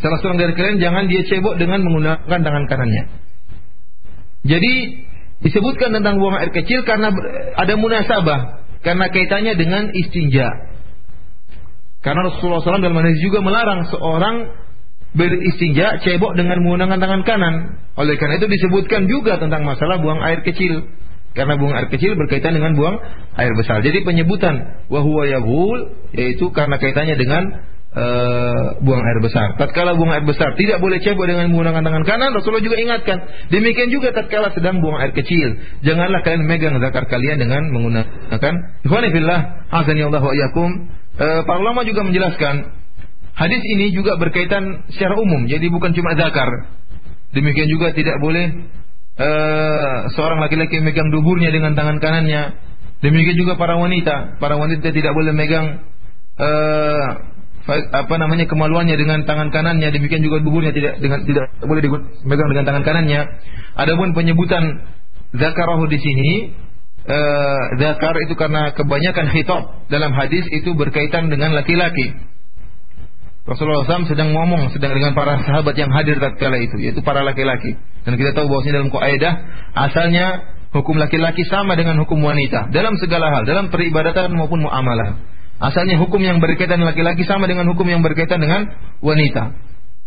salah 0.00 0.18
seorang 0.20 0.40
dari 0.40 0.52
kalian 0.56 0.76
jangan 0.80 1.04
dia 1.08 1.24
cebok 1.24 1.56
dengan 1.56 1.80
menggunakan 1.80 2.40
tangan 2.44 2.64
kanannya. 2.68 3.04
Jadi 4.44 4.74
disebutkan 5.44 5.92
tentang 5.92 6.16
buang 6.16 6.40
air 6.40 6.50
kecil 6.50 6.82
karena 6.88 7.12
ada 7.54 7.74
munasabah 7.76 8.64
karena 8.80 9.06
kaitannya 9.12 9.52
dengan 9.56 9.92
istinja. 9.92 10.48
Karena 12.04 12.28
Rasulullah 12.28 12.60
SAW 12.60 12.84
dalam 12.84 13.00
hadis 13.00 13.20
juga 13.24 13.40
melarang 13.40 13.88
seorang 13.88 14.36
beristinja 15.16 16.04
cebok 16.04 16.36
dengan 16.36 16.60
menggunakan 16.60 17.00
tangan 17.00 17.22
kanan. 17.24 17.54
Oleh 17.96 18.20
karena 18.20 18.36
itu 18.36 18.48
disebutkan 18.50 19.08
juga 19.08 19.40
tentang 19.40 19.64
masalah 19.64 20.04
buang 20.04 20.20
air 20.20 20.44
kecil. 20.44 20.84
Karena 21.32 21.56
buang 21.56 21.72
air 21.74 21.88
kecil 21.88 22.14
berkaitan 22.14 22.54
dengan 22.54 22.76
buang 22.76 23.00
air 23.40 23.52
besar. 23.56 23.80
Jadi 23.80 24.04
penyebutan 24.04 24.84
wahwa 24.92 25.24
yaitu 26.12 26.52
karena 26.52 26.76
kaitannya 26.76 27.16
dengan 27.16 27.42
uh, 27.94 28.82
buang 28.82 29.02
air 29.02 29.18
besar. 29.22 29.54
Tatkala 29.56 29.94
buang 29.94 30.10
air 30.10 30.26
besar 30.26 30.52
tidak 30.58 30.82
boleh 30.82 30.98
cebok 31.00 31.26
dengan 31.30 31.48
menggunakan 31.50 31.82
tangan 31.82 32.04
kanan. 32.04 32.30
Rasulullah 32.34 32.62
juga 32.62 32.76
ingatkan. 32.76 33.18
Demikian 33.48 33.88
juga 33.88 34.10
tatkala 34.10 34.50
sedang 34.52 34.82
buang 34.82 34.98
air 35.00 35.14
kecil. 35.14 35.58
Janganlah 35.86 36.20
kalian 36.26 36.44
megang 36.44 36.76
zakar 36.82 37.06
kalian 37.06 37.38
dengan 37.40 37.70
menggunakan 37.70 38.54
Ikhwanifillah 38.84 39.40
azani 39.70 40.02
Allah 40.04 40.22
wa 40.22 40.34
iyyakum. 40.34 40.70
Uh, 41.14 41.40
para 41.46 41.58
ulama 41.62 41.86
juga 41.86 42.02
menjelaskan 42.02 42.74
hadis 43.38 43.62
ini 43.62 43.94
juga 43.94 44.18
berkaitan 44.18 44.90
secara 44.90 45.14
umum. 45.14 45.46
Jadi 45.46 45.70
bukan 45.70 45.94
cuma 45.94 46.18
zakar. 46.18 46.50
Demikian 47.34 47.66
juga 47.70 47.90
tidak 47.94 48.18
boleh 48.22 48.46
uh, 49.18 50.10
seorang 50.14 50.42
laki-laki 50.42 50.82
megang 50.82 51.10
duburnya 51.14 51.50
dengan 51.54 51.78
tangan 51.78 52.02
kanannya. 52.02 52.58
Demikian 53.02 53.36
juga 53.38 53.54
para 53.54 53.78
wanita. 53.78 54.38
Para 54.42 54.58
wanita 54.58 54.90
tidak 54.90 55.12
boleh 55.14 55.34
megang 55.34 55.82
uh, 56.38 57.33
apa 57.72 58.14
namanya 58.20 58.44
kemaluannya 58.44 58.96
dengan 58.96 59.24
tangan 59.24 59.48
kanannya. 59.48 59.88
Demikian 59.88 60.20
juga 60.20 60.44
duburnya 60.44 60.72
tidak 60.76 61.00
dengan 61.00 61.24
tidak 61.24 61.48
boleh 61.64 61.80
dimegang 61.80 62.48
dengan 62.52 62.64
tangan 62.68 62.84
kanannya. 62.84 63.20
Adapun 63.80 64.12
penyebutan 64.12 64.84
zakarahu 65.32 65.88
di 65.88 65.98
sini 65.98 66.30
uh, 67.08 67.62
zakar 67.80 68.14
itu 68.24 68.36
karena 68.36 68.76
kebanyakan 68.76 69.26
khitab 69.32 69.62
dalam 69.88 70.12
hadis 70.12 70.44
itu 70.52 70.76
berkaitan 70.76 71.32
dengan 71.32 71.56
laki-laki. 71.56 72.34
Rasulullah 73.44 73.84
SAW 73.84 74.08
sedang 74.08 74.32
ngomong 74.32 74.72
sedang 74.72 74.96
dengan 74.96 75.12
para 75.12 75.36
sahabat 75.44 75.76
yang 75.76 75.92
hadir 75.92 76.16
tatkala 76.16 76.56
itu 76.56 76.80
yaitu 76.80 77.04
para 77.04 77.20
laki-laki 77.20 77.76
dan 78.08 78.16
kita 78.16 78.32
tahu 78.32 78.48
bahwasanya 78.48 78.80
dalam 78.80 78.88
kaidah 78.88 79.32
asalnya 79.76 80.26
hukum 80.72 80.96
laki-laki 80.96 81.44
sama 81.44 81.76
dengan 81.76 82.00
hukum 82.00 82.24
wanita 82.24 82.72
dalam 82.72 82.96
segala 82.96 83.28
hal 83.28 83.44
dalam 83.44 83.68
peribadatan 83.68 84.32
maupun 84.32 84.64
muamalah 84.64 85.20
asalnya 85.62 86.00
hukum 86.02 86.18
yang 86.22 86.42
berkaitan 86.42 86.82
laki-laki 86.82 87.22
sama 87.26 87.46
dengan 87.46 87.70
hukum 87.70 87.86
yang 87.86 88.02
berkaitan 88.02 88.42
dengan 88.42 88.70
wanita. 89.04 89.54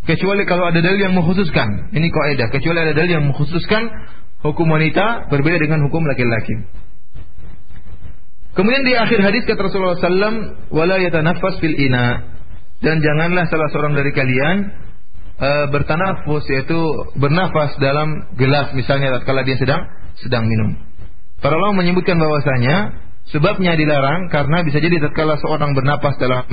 Kecuali 0.08 0.48
kalau 0.48 0.72
ada 0.72 0.80
dalil 0.80 1.04
yang 1.04 1.16
mengkhususkan. 1.20 1.92
Ini 1.92 2.08
kaidah 2.08 2.48
kecuali 2.48 2.80
ada 2.80 2.94
dalil 2.96 3.12
yang 3.20 3.26
mengkhususkan 3.28 3.92
hukum 4.44 4.68
wanita 4.72 5.28
berbeda 5.28 5.60
dengan 5.60 5.84
hukum 5.88 6.08
laki-laki. 6.08 6.64
Kemudian 8.56 8.84
di 8.88 8.98
akhir 8.98 9.20
hadis 9.22 9.46
kata 9.46 9.70
Rasulullah 9.70 10.02
SAW, 10.02 10.74
wala 10.74 10.98
yatanaffas 10.98 11.62
fil 11.62 11.78
ina. 11.78 12.34
Dan 12.82 13.04
janganlah 13.04 13.46
salah 13.52 13.70
seorang 13.70 13.94
dari 13.94 14.10
kalian 14.14 14.56
uh, 15.38 15.66
bertanafus 15.70 16.46
yaitu 16.50 16.78
bernafas 17.18 17.78
dalam 17.78 18.32
gelas 18.38 18.74
misalnya 18.74 19.18
tatkala 19.18 19.46
dia 19.46 19.58
sedang 19.58 19.82
sedang 20.22 20.46
minum. 20.46 20.78
Para 21.38 21.58
ulama 21.58 21.86
menyebutkan 21.86 22.18
bahwasanya 22.18 22.98
sebabnya 23.32 23.76
dilarang 23.76 24.32
karena 24.32 24.64
bisa 24.64 24.80
jadi 24.80 25.04
tatkala 25.04 25.40
seorang 25.40 25.76
bernapas 25.76 26.16
dalam 26.20 26.46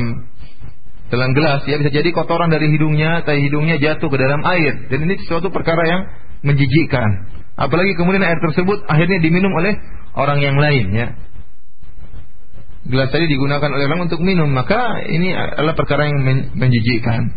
dalam 1.13 1.31
gelas 1.37 1.63
ya 1.69 1.79
bisa 1.79 1.93
jadi 1.93 2.11
kotoran 2.11 2.51
dari 2.51 2.73
hidungnya 2.75 3.23
tai 3.23 3.39
hidungnya 3.45 3.79
jatuh 3.79 4.09
ke 4.11 4.19
dalam 4.19 4.43
air 4.43 4.91
dan 4.91 4.99
ini 5.05 5.15
sesuatu 5.23 5.53
perkara 5.55 5.83
yang 5.87 6.03
menjijikkan. 6.45 7.31
Apalagi 7.55 7.95
kemudian 7.95 8.27
air 8.27 8.41
tersebut 8.43 8.83
akhirnya 8.91 9.23
diminum 9.23 9.55
oleh 9.55 9.79
orang 10.19 10.43
yang 10.43 10.59
lain 10.59 10.87
ya 10.91 11.09
gelas 12.85 13.09
tadi 13.09 13.27
digunakan 13.29 13.69
oleh 13.73 13.85
orang 13.89 14.05
untuk 14.05 14.21
minum, 14.21 14.49
maka 14.53 15.01
ini 15.09 15.33
adalah 15.33 15.73
perkara 15.73 16.05
yang 16.09 16.21
men 16.21 16.39
menjijikkan. 16.53 17.33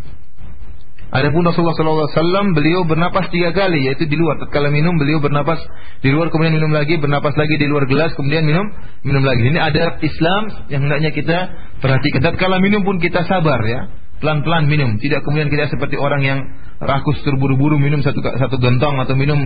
Adapun 1.08 1.40
Rasulullah 1.40 1.72
SAW 1.72 2.52
beliau 2.52 2.84
bernapas 2.84 3.32
tiga 3.32 3.48
kali 3.56 3.80
yaitu 3.88 4.04
di 4.04 4.12
luar. 4.12 4.36
Tatkala 4.44 4.68
minum 4.68 4.92
beliau 5.00 5.24
bernapas 5.24 5.56
di 6.04 6.12
luar 6.12 6.28
kemudian 6.28 6.52
minum 6.60 6.68
lagi, 6.68 7.00
bernapas 7.00 7.32
lagi 7.32 7.56
di 7.56 7.64
luar 7.64 7.88
gelas 7.88 8.12
kemudian 8.12 8.44
minum 8.44 8.68
minum 9.08 9.24
lagi. 9.24 9.40
Ini 9.40 9.56
ada 9.56 9.96
Islam 10.04 10.68
yang 10.68 10.84
hendaknya 10.84 11.08
kita 11.16 11.38
perhatikan. 11.80 12.20
Tatkala 12.20 12.60
minum 12.60 12.84
pun 12.84 13.00
kita 13.00 13.24
sabar 13.24 13.56
ya, 13.64 13.88
pelan-pelan 14.20 14.68
minum. 14.68 15.00
Tidak 15.00 15.24
kemudian 15.24 15.48
kita 15.48 15.72
seperti 15.72 15.96
orang 15.96 16.20
yang 16.20 16.44
rakus 16.76 17.16
terburu-buru 17.24 17.80
minum 17.80 18.04
satu 18.04 18.20
satu 18.20 18.56
gentong 18.60 19.00
atau 19.00 19.16
minum 19.16 19.40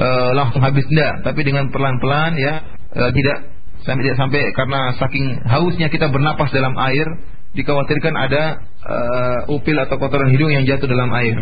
uh, 0.00 0.30
langsung 0.32 0.64
habis 0.64 0.88
tidak, 0.88 1.28
tapi 1.28 1.44
dengan 1.44 1.68
pelan-pelan 1.68 2.40
ya 2.40 2.54
uh, 2.96 3.10
tidak 3.12 3.52
sampai 3.84 4.02
tidak 4.06 4.16
sampai 4.16 4.40
karena 4.54 4.80
saking 4.96 5.26
hausnya 5.44 5.92
kita 5.92 6.08
bernapas 6.08 6.48
dalam 6.54 6.72
air 6.88 7.04
dikhawatirkan 7.52 8.14
ada 8.16 8.42
uh, 8.84 9.52
upil 9.52 9.76
atau 9.76 9.96
kotoran 10.00 10.32
hidung 10.32 10.52
yang 10.52 10.64
jatuh 10.64 10.88
dalam 10.88 11.12
air. 11.12 11.36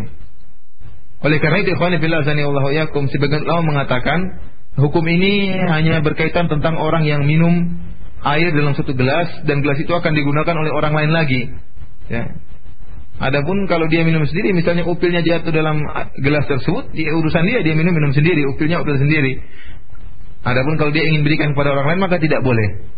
Oleh 1.21 1.39
karena 1.39 1.61
itu 1.61 1.77
ikhwan 1.77 1.95
fillah 2.01 2.25
Allah 2.25 2.67
yakum 2.73 3.05
sebagian 3.13 3.45
ulama 3.45 3.77
mengatakan 3.77 4.41
hukum 4.81 5.05
ini 5.05 5.53
hanya 5.69 6.01
berkaitan 6.01 6.49
tentang 6.49 6.81
orang 6.81 7.05
yang 7.05 7.29
minum 7.29 7.77
air 8.25 8.53
dalam 8.53 8.73
satu 8.73 8.97
gelas 8.97 9.29
dan 9.45 9.61
gelas 9.61 9.81
itu 9.81 9.93
akan 9.93 10.13
digunakan 10.13 10.55
oleh 10.57 10.73
orang 10.73 10.93
lain 10.97 11.13
lagi. 11.13 11.43
Ya. 12.09 12.25
Adapun 13.21 13.69
kalau 13.69 13.85
dia 13.93 14.01
minum 14.01 14.25
sendiri, 14.25 14.57
misalnya 14.57 14.89
upilnya 14.89 15.21
jatuh 15.21 15.53
dalam 15.53 15.85
gelas 16.25 16.49
tersebut, 16.49 16.89
dia 16.97 17.13
urusan 17.13 17.45
dia, 17.45 17.61
dia 17.61 17.77
minum 17.77 17.93
minum 17.93 18.17
sendiri, 18.17 18.49
upilnya 18.49 18.81
upil 18.81 18.97
sendiri. 18.97 19.45
Adapun 20.41 20.81
kalau 20.81 20.89
dia 20.89 21.05
ingin 21.05 21.21
berikan 21.21 21.53
kepada 21.53 21.77
orang 21.77 21.87
lain 21.95 22.01
maka 22.01 22.17
tidak 22.17 22.41
boleh. 22.41 22.89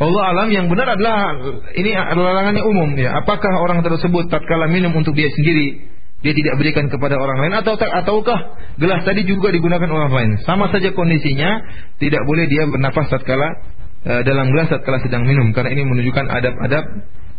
Allah 0.00 0.22
alam 0.32 0.48
yang 0.48 0.72
benar 0.72 0.96
adalah 0.96 1.36
ini 1.76 1.92
larangannya 1.92 2.64
umum 2.64 2.96
ya. 2.96 3.20
Apakah 3.20 3.52
orang 3.60 3.84
tersebut 3.84 4.32
tatkala 4.32 4.72
minum 4.72 4.96
untuk 4.96 5.12
dia 5.12 5.28
sendiri 5.28 5.92
dia 6.20 6.36
tidak 6.36 6.60
berikan 6.60 6.88
kepada 6.92 7.16
orang 7.16 7.48
lain 7.48 7.54
atau 7.64 7.80
ataukah 7.80 8.40
gelas 8.76 9.00
tadi 9.08 9.24
juga 9.24 9.48
digunakan 9.52 9.88
orang 9.88 10.12
lain? 10.12 10.30
Sama 10.44 10.68
saja 10.68 10.92
kondisinya, 10.92 11.64
tidak 11.96 12.20
boleh 12.28 12.44
dia 12.48 12.68
bernafas 12.68 13.08
tatkala 13.08 13.48
uh, 14.04 14.20
dalam 14.24 14.52
gelas 14.52 14.68
tatkala 14.68 15.00
sedang 15.00 15.24
minum 15.24 15.52
karena 15.56 15.72
ini 15.72 15.84
menunjukkan 15.88 16.26
adab-adab 16.28 16.84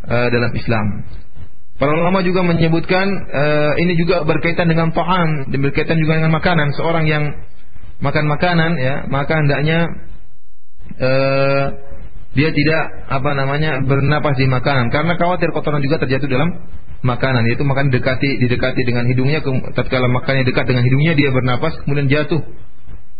uh, 0.09 0.27
dalam 0.33 0.51
Islam. 0.57 0.85
Para 1.81 1.97
ulama 1.97 2.21
juga 2.21 2.45
menyebutkan 2.45 3.05
uh, 3.09 3.73
ini 3.81 3.97
juga 3.97 4.21
berkaitan 4.21 4.69
dengan 4.69 4.93
ta'am, 4.93 5.49
berkaitan 5.49 5.97
juga 5.97 6.21
dengan 6.21 6.33
makanan. 6.33 6.77
Seorang 6.77 7.05
yang 7.09 7.25
makan 8.01 8.25
makanan 8.29 8.71
ya, 8.81 9.05
maka 9.09 9.33
hendaknya 9.33 9.89
uh, 11.01 11.65
dia 12.31 12.49
tidak 12.51 12.83
apa 13.11 13.31
namanya 13.35 13.83
bernapas 13.83 14.39
di 14.39 14.47
makanan 14.47 14.87
karena 14.87 15.19
khawatir 15.19 15.51
kotoran 15.51 15.83
juga 15.83 15.99
terjatuh 15.99 16.31
dalam 16.31 16.63
makanan 17.03 17.43
yaitu 17.49 17.65
makan 17.67 17.91
dekati 17.91 18.39
didekati 18.39 18.81
dengan 18.87 19.03
hidungnya 19.09 19.43
tatkala 19.75 20.07
makannya 20.07 20.47
dekat 20.47 20.69
dengan 20.69 20.85
hidungnya 20.85 21.13
dia 21.17 21.29
bernapas 21.33 21.75
kemudian 21.83 22.07
jatuh 22.07 22.39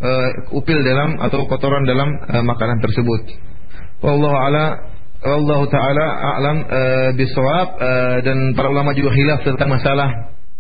uh, 0.02 0.30
upil 0.58 0.80
dalam 0.82 1.18
atau 1.22 1.46
kotoran 1.46 1.86
dalam 1.86 2.10
uh, 2.10 2.44
makanan 2.44 2.82
tersebut. 2.82 3.22
Wallahu 4.02 4.34
ala 4.34 4.66
Allah 5.22 5.62
taala 5.70 6.06
a'lam 6.34 6.58
uh, 6.66 7.10
bisawab 7.14 7.68
uh, 7.78 8.18
dan 8.26 8.58
para 8.58 8.74
ulama 8.74 8.98
juga 8.98 9.14
khilaf 9.14 9.46
tentang 9.46 9.70
masalah 9.70 10.10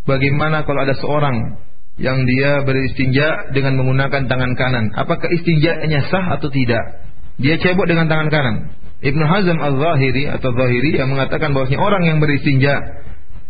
bagaimana 0.05 0.61
kalau 0.69 0.85
ada 0.85 0.93
seorang 0.93 1.57
yang 1.97 2.25
dia 2.25 2.61
beristinja 2.65 3.53
dengan 3.53 3.77
menggunakan 3.81 4.29
tangan 4.29 4.53
kanan. 4.57 4.85
Apakah 4.97 5.29
istinjanya 5.33 6.09
sah 6.09 6.37
atau 6.37 6.49
tidak? 6.49 7.00
Dia 7.41 7.57
cebok 7.57 7.89
dengan 7.89 8.05
tangan 8.05 8.29
kanan. 8.29 8.55
Ibnu 9.01 9.23
Hazm 9.25 9.57
al-Zahiri 9.57 10.29
atau 10.29 10.53
Zahiri 10.53 11.01
yang 11.01 11.09
mengatakan 11.09 11.57
bahwasanya 11.57 11.81
orang 11.81 12.05
yang 12.05 12.17
beristinja 12.21 13.01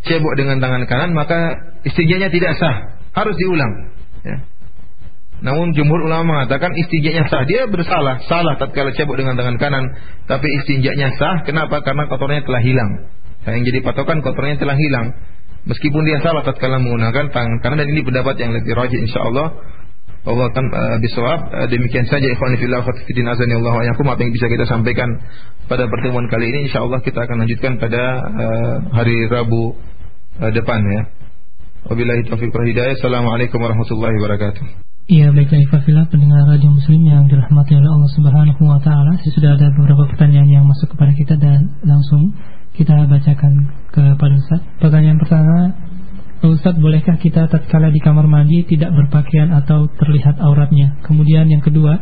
cebok 0.08 0.34
dengan 0.40 0.64
tangan 0.64 0.88
kanan 0.88 1.12
maka 1.12 1.60
istinjanya 1.84 2.32
tidak 2.32 2.56
sah, 2.56 2.98
harus 3.12 3.36
diulang. 3.36 3.92
Ya. 4.24 4.38
Namun 5.42 5.74
jumhur 5.74 6.06
ulama 6.06 6.40
mengatakan 6.46 6.72
istinjanya 6.78 7.28
sah. 7.28 7.44
Dia 7.50 7.68
bersalah, 7.68 8.24
salah 8.30 8.56
tatkala 8.62 8.96
cebok 8.96 9.18
dengan 9.20 9.36
tangan 9.36 9.58
kanan, 9.60 9.84
tapi 10.30 10.48
istinjanya 10.62 11.12
sah. 11.18 11.44
Kenapa? 11.44 11.82
Karena 11.84 12.06
kotornya 12.08 12.46
telah 12.48 12.62
hilang. 12.64 12.92
Nah, 13.42 13.52
yang 13.58 13.66
jadi 13.66 13.82
patokan 13.82 14.22
kotornya 14.22 14.62
telah 14.62 14.78
hilang. 14.78 15.18
Meskipun 15.66 16.02
dia 16.06 16.22
salah 16.22 16.42
tatkala 16.42 16.82
menggunakan 16.82 17.30
tangan 17.34 17.58
kanan 17.62 17.86
dan 17.86 17.90
ini 17.90 18.02
pendapat 18.02 18.34
yang 18.38 18.54
lebih 18.54 18.74
rajih 18.74 18.98
insyaallah 19.02 19.48
Allah 20.22 20.46
akan 20.54 20.66
uh, 20.70 20.98
bisawab. 21.02 21.40
Uh, 21.50 21.68
demikian 21.74 22.06
saja 22.06 22.30
ikhwan 22.30 22.54
fillah 22.62 22.86
wa 22.86 22.94
fiddin 23.10 23.26
azani 23.26 23.58
Allah 23.58 23.74
wa 23.74 23.86
yakum 23.90 24.06
apa 24.06 24.22
yang 24.22 24.30
bisa 24.30 24.46
kita 24.54 24.70
sampaikan 24.70 25.10
pada 25.66 25.90
pertemuan 25.90 26.30
kali 26.30 26.54
ini 26.54 26.70
insyaallah 26.70 27.02
kita 27.02 27.26
akan 27.26 27.42
lanjutkan 27.42 27.82
pada 27.82 28.02
uh, 28.22 28.76
hari 28.94 29.26
Rabu 29.26 29.74
uh, 30.38 30.52
depan 30.54 30.82
ya. 30.86 31.02
Wabillahi 31.90 32.30
taufiq 32.30 32.54
wal 32.54 32.70
hidayah. 32.70 32.94
Assalamualaikum 33.02 33.58
warahmatullahi 33.58 34.14
wabarakatuh. 34.22 34.92
Iya 35.10 35.34
baiklah 35.34 35.60
Ikhwafillah 35.66 36.06
pendengar 36.14 36.46
radio 36.46 36.70
muslim 36.70 37.02
yang 37.04 37.26
dirahmati 37.26 37.74
oleh 37.74 37.90
Allah 37.90 38.12
subhanahu 38.16 38.62
wa 38.64 38.80
ta'ala 38.80 39.18
Sudah 39.28 39.58
ada 39.58 39.68
beberapa 39.74 40.08
pertanyaan 40.08 40.48
yang 40.48 40.64
masuk 40.64 40.94
kepada 40.94 41.12
kita 41.18 41.36
dan 41.42 41.74
langsung 41.84 42.32
kita 42.78 43.10
bacakan 43.10 43.76
kepada 43.92 44.34
Ustaz 44.40 44.62
Pertanyaan 44.78 45.18
pertama 45.20 45.74
Ustaz, 46.42 46.74
bolehkah 46.82 47.22
kita 47.22 47.46
tatkala 47.54 47.94
di 47.94 48.02
kamar 48.02 48.26
mandi 48.26 48.66
tidak 48.66 48.90
berpakaian 48.98 49.54
atau 49.54 49.86
terlihat 49.94 50.42
auratnya? 50.42 50.98
Kemudian 51.06 51.46
yang 51.46 51.62
kedua, 51.62 52.02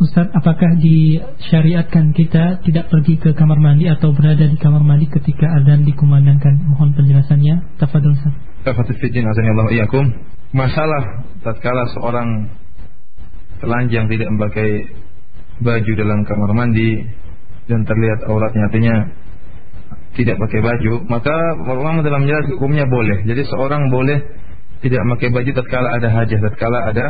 Ustaz, 0.00 0.28
apakah 0.36 0.76
disyariatkan 0.80 2.12
kita 2.12 2.60
tidak 2.64 2.92
pergi 2.92 3.16
ke 3.16 3.32
kamar 3.32 3.56
mandi 3.56 3.88
atau 3.88 4.12
berada 4.12 4.48
di 4.48 4.56
kamar 4.60 4.84
mandi 4.84 5.08
ketika 5.08 5.48
azan 5.60 5.88
dikumandangkan? 5.88 6.60
Mohon 6.72 6.92
penjelasannya. 6.96 7.80
Tafadhol 7.80 8.16
Ustaz. 8.16 8.32
Tafadhol 8.68 9.00
fiddin 9.00 9.24
azanillahu 9.24 9.72
iyyakum. 9.72 10.04
Masalah 10.52 11.24
tatkala 11.40 11.88
seorang 11.96 12.48
telanjang 13.60 14.08
tidak 14.12 14.28
memakai 14.28 14.88
baju 15.60 15.92
dalam 15.96 16.20
kamar 16.24 16.50
mandi 16.52 17.00
dan 17.68 17.84
terlihat 17.84 18.28
auratnya 18.28 18.62
artinya 18.72 18.94
tidak 20.18 20.36
pakai 20.36 20.60
baju, 20.60 21.06
maka 21.06 21.34
ulama 21.62 22.02
dalam 22.02 22.26
jelas 22.26 22.44
hukumnya 22.50 22.82
boleh. 22.86 23.22
Jadi 23.30 23.46
seorang 23.46 23.90
boleh 23.94 24.18
tidak 24.82 25.00
pakai 25.16 25.28
baju 25.30 25.50
tatkala 25.54 25.88
ada 25.96 26.08
hajat, 26.10 26.38
tatkala 26.50 26.78
ada 26.90 27.06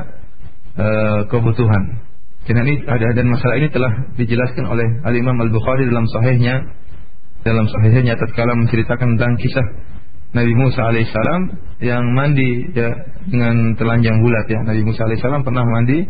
uh, 0.76 1.20
kebutuhan. 1.32 2.02
Karena 2.44 2.66
ini 2.66 2.82
ada 2.84 3.06
dan 3.14 3.26
masalah 3.28 3.56
ini 3.60 3.68
telah 3.68 3.92
dijelaskan 4.16 4.64
oleh 4.68 4.86
Al 5.04 5.14
Imam 5.16 5.36
Al 5.38 5.52
Bukhari 5.52 5.86
dalam 5.86 6.08
sahihnya 6.08 6.54
dalam 7.40 7.68
sahihnya 7.68 8.16
tatkala 8.20 8.52
menceritakan 8.52 9.16
tentang 9.16 9.32
kisah 9.40 9.66
Nabi 10.30 10.52
Musa 10.54 10.80
alaihissalam 10.86 11.42
yang 11.82 12.04
mandi 12.14 12.70
ya 12.70 12.90
dengan 13.26 13.74
telanjang 13.74 14.18
bulat 14.22 14.46
ya. 14.46 14.60
Nabi 14.62 14.82
Musa 14.84 15.08
alaihissalam 15.08 15.42
pernah 15.42 15.64
mandi 15.64 16.06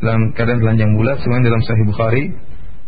dalam 0.00 0.32
keadaan 0.32 0.60
telanjang 0.64 0.90
bulat 0.96 1.20
semuanya 1.20 1.52
dalam 1.52 1.62
Sahih 1.62 1.84
Bukhari 1.86 2.24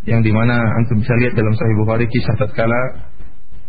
yang 0.08 0.24
di 0.24 0.32
mana 0.34 0.56
antum 0.82 0.98
bisa 0.98 1.14
lihat 1.20 1.36
dalam 1.36 1.54
Sahih 1.54 1.76
Bukhari 1.84 2.04
kisah 2.08 2.34
tatkala 2.40 2.80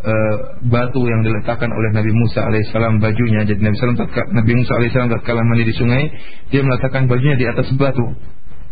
uh, 0.04 0.36
batu 0.68 1.02
yang 1.08 1.24
diletakkan 1.24 1.72
oleh 1.72 1.90
Nabi 1.96 2.12
Musa 2.12 2.44
alaihissalam 2.44 3.00
bajunya. 3.00 3.48
Jadi 3.48 3.64
Nabi, 3.64 3.76
Salam 3.80 3.96
Nabi 4.36 4.52
Musa 4.60 4.72
alaihissalam 4.78 5.10
tatkala 5.10 5.42
mandi 5.48 5.64
di 5.64 5.76
sungai, 5.76 6.04
dia 6.52 6.62
meletakkan 6.62 7.08
bajunya 7.08 7.40
di 7.40 7.46
atas 7.48 7.72
batu. 7.80 8.14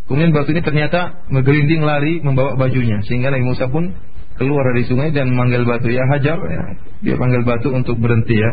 Kemudian 0.06 0.36
batu 0.36 0.52
ini 0.52 0.62
ternyata 0.62 1.24
menggelinding 1.32 1.82
lari 1.88 2.20
membawa 2.20 2.60
bajunya, 2.60 3.00
sehingga 3.08 3.32
Nabi 3.32 3.48
Musa 3.48 3.72
pun 3.72 3.96
keluar 4.36 4.64
dari 4.76 4.84
sungai 4.84 5.10
dan 5.16 5.32
memanggil 5.32 5.64
batu 5.64 5.88
ya 5.88 6.04
hajar, 6.12 6.36
ya. 6.36 6.64
dia 7.00 7.16
panggil 7.16 7.48
batu 7.48 7.72
untuk 7.72 7.96
berhenti 7.96 8.36
ya. 8.36 8.52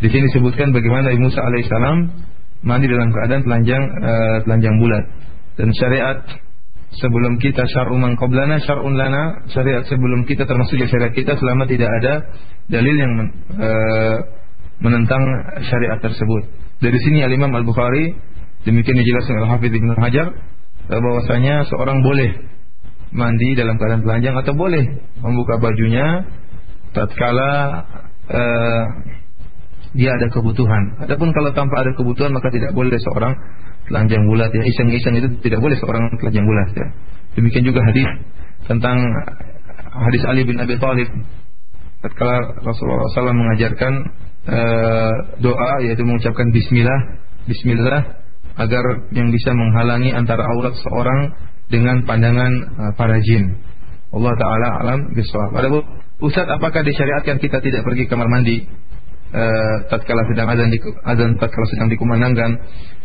Di 0.00 0.08
sini 0.08 0.26
disebutkan 0.32 0.72
bagaimana 0.72 1.12
Nabi 1.12 1.20
Musa 1.20 1.44
alaihissalam 1.44 1.96
mandi 2.64 2.88
dalam 2.88 3.12
keadaan 3.12 3.42
telanjang 3.44 3.82
uh, 3.84 4.36
telanjang 4.48 4.74
bulat 4.80 5.04
dan 5.60 5.68
syariat 5.76 6.18
sebelum 6.98 7.42
kita 7.42 7.66
syar'un 7.66 7.98
man 7.98 8.14
qablana 8.14 8.62
syar'un 8.62 8.94
lana 8.94 9.46
syariat 9.50 9.82
sebelum 9.86 10.26
kita 10.26 10.46
termasuk 10.46 10.78
syariat 10.86 11.10
kita 11.10 11.34
selama 11.38 11.66
tidak 11.66 11.90
ada 12.02 12.12
dalil 12.70 12.94
yang 12.94 13.12
e, 13.54 13.70
menentang 14.82 15.22
syariat 15.64 15.98
tersebut. 16.02 16.42
Dari 16.82 16.98
sini 17.02 17.22
Al-Imam 17.22 17.50
Al-Bukhari 17.54 18.14
demikian 18.66 18.98
dijelaskan 18.98 19.46
Al-Hafidz 19.46 19.74
Ibnu 19.74 19.92
Hajar 19.96 20.28
eh, 20.90 21.00
bahwasanya 21.00 21.68
seorang 21.70 22.02
boleh 22.02 22.30
mandi 23.14 23.54
dalam 23.54 23.78
keadaan 23.78 24.02
telanjang 24.02 24.34
atau 24.34 24.52
boleh 24.58 24.84
membuka 25.22 25.62
bajunya 25.62 26.26
tatkala 26.90 27.52
e, 28.26 28.42
dia 29.94 30.10
ada 30.10 30.26
kebutuhan. 30.26 31.06
Adapun 31.06 31.30
kalau 31.30 31.54
tanpa 31.54 31.86
ada 31.86 31.94
kebutuhan 31.94 32.34
maka 32.34 32.50
tidak 32.50 32.74
boleh 32.74 32.98
seorang 32.98 33.38
telanjang 33.88 34.22
bulat 34.24 34.50
ya 34.50 34.62
iseng-iseng 34.64 35.14
itu 35.20 35.28
tidak 35.44 35.60
boleh 35.60 35.76
seorang 35.76 36.08
telanjang 36.20 36.46
bulat 36.46 36.68
ya. 36.72 36.86
Demikian 37.34 37.64
juga 37.66 37.80
hadis 37.84 38.08
tentang 38.70 38.96
hadis 39.92 40.22
Ali 40.24 40.42
bin 40.46 40.56
Abi 40.60 40.78
Thalib. 40.80 41.08
Ketika 42.04 42.60
Rasulullah 42.60 43.08
SAW 43.16 43.32
mengajarkan 43.32 43.92
uh, 44.44 45.12
doa 45.40 45.70
yaitu 45.80 46.04
mengucapkan 46.04 46.52
Bismillah 46.52 47.00
Bismillah 47.48 48.20
agar 48.60 48.84
yang 49.10 49.32
bisa 49.32 49.50
menghalangi 49.56 50.12
antara 50.12 50.44
aurat 50.44 50.76
seorang 50.84 51.32
dengan 51.72 52.04
pandangan 52.04 52.52
uh, 52.76 52.92
para 52.94 53.16
jin. 53.24 53.56
Allah 54.14 54.34
Taala 54.36 54.68
alam 54.84 55.00
bisawab. 55.16 55.58
Adapun 55.58 55.82
Ustaz 56.22 56.46
apakah 56.46 56.86
disyariatkan 56.86 57.42
kita 57.42 57.58
tidak 57.58 57.82
pergi 57.82 58.06
kamar 58.06 58.30
mandi 58.30 58.62
uh, 59.34 59.76
tatkala 59.90 60.22
sedang 60.30 60.48
azan 60.48 60.70
di 60.70 60.78
azan 61.04 61.30
tatkala 61.36 61.66
sedang 61.74 61.88
dikumandangkan 61.90 62.50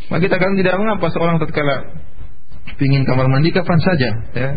maka 0.10 0.22
kita 0.26 0.36
akan 0.42 0.58
tidak 0.58 0.76
mengapa 0.78 1.06
seorang 1.14 1.38
tatkala 1.38 1.76
ingin 2.82 3.04
kamar 3.04 3.28
mandi 3.30 3.50
kapan 3.54 3.80
saja, 3.82 4.10
ya. 4.34 4.50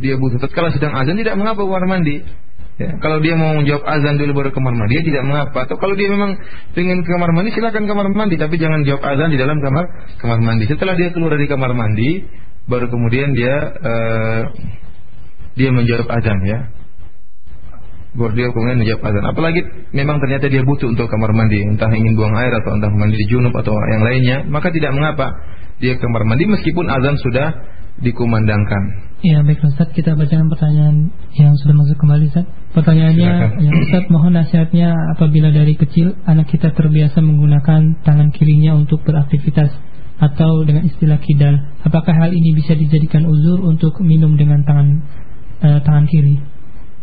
Dia 0.00 0.14
butuh 0.16 0.40
tatkala 0.40 0.72
sedang 0.72 0.96
azan 0.96 1.18
tidak 1.18 1.36
mengapa 1.36 1.62
kamar 1.62 1.86
mandi. 1.86 2.24
Ya, 2.80 2.96
kalau 2.96 3.20
dia 3.20 3.36
mau 3.36 3.52
menjawab 3.60 3.84
azan 3.84 4.16
dulu 4.16 4.40
baru 4.40 4.50
kamar 4.56 4.72
mandi, 4.72 4.96
dia 4.96 5.04
tidak 5.04 5.24
mengapa. 5.28 5.68
Atau 5.68 5.76
kalau 5.76 5.92
dia 5.92 6.08
memang 6.08 6.32
ingin 6.72 7.04
ke 7.04 7.10
kamar 7.12 7.30
mandi, 7.36 7.52
silakan 7.52 7.84
kamar 7.84 8.08
mandi, 8.08 8.40
tapi 8.40 8.56
jangan 8.56 8.80
jawab 8.88 9.04
azan 9.04 9.28
di 9.28 9.38
dalam 9.38 9.60
kamar 9.60 9.84
kamar 10.16 10.38
mandi. 10.40 10.64
Setelah 10.64 10.96
dia 10.96 11.12
keluar 11.12 11.36
dari 11.36 11.44
kamar 11.44 11.76
mandi, 11.76 12.24
baru 12.64 12.88
kemudian 12.88 13.36
dia 13.36 13.54
uh, 13.76 14.42
dia 15.54 15.70
menjawab 15.70 16.08
azan 16.08 16.38
ya. 16.48 16.58
Dia 18.10 18.50
kemudian 18.50 18.82
menjawab 18.82 19.06
azan. 19.06 19.22
Apalagi 19.22 19.60
memang 19.94 20.18
ternyata 20.18 20.50
dia 20.50 20.66
butuh 20.66 20.90
untuk 20.90 21.06
kamar 21.06 21.30
mandi, 21.30 21.62
entah 21.62 21.86
ingin 21.94 22.18
buang 22.18 22.34
air 22.34 22.50
atau 22.58 22.74
entah 22.74 22.90
mandi 22.90 23.22
junub 23.30 23.54
atau 23.54 23.70
yang 23.70 24.02
lainnya, 24.02 24.36
maka 24.50 24.74
tidak 24.74 24.90
mengapa 24.90 25.30
dia 25.78 25.94
ke 25.94 26.02
kamar 26.02 26.26
mandi 26.26 26.50
meskipun 26.50 26.90
azan 26.90 27.14
sudah 27.22 27.48
dikumandangkan. 28.02 28.82
Ya 29.22 29.46
baik 29.46 29.62
Ustaz. 29.62 29.94
Kita 29.94 30.18
bacakan 30.18 30.50
pertanyaan 30.50 30.96
yang 31.38 31.54
sudah 31.54 31.74
masuk 31.76 31.96
kembali 32.02 32.24
Ustaz. 32.34 32.46
Pertanyaannya 32.74 33.30
yang 33.62 33.74
Ustaz 33.78 34.04
mohon 34.10 34.34
nasihatnya. 34.34 34.90
Apabila 35.14 35.54
dari 35.54 35.78
kecil 35.78 36.18
anak 36.26 36.50
kita 36.50 36.74
terbiasa 36.74 37.22
menggunakan 37.22 38.02
tangan 38.02 38.28
kirinya 38.34 38.74
untuk 38.74 39.06
beraktivitas 39.06 39.70
Atau 40.20 40.68
dengan 40.68 40.84
istilah 40.84 41.16
kidal. 41.16 41.56
Apakah 41.80 42.12
hal 42.12 42.36
ini 42.36 42.52
bisa 42.52 42.76
dijadikan 42.76 43.24
uzur 43.24 43.64
untuk 43.64 44.04
minum 44.04 44.36
dengan 44.36 44.60
tangan 44.68 44.88
uh, 45.64 45.80
tangan 45.80 46.04
kiri? 46.12 46.36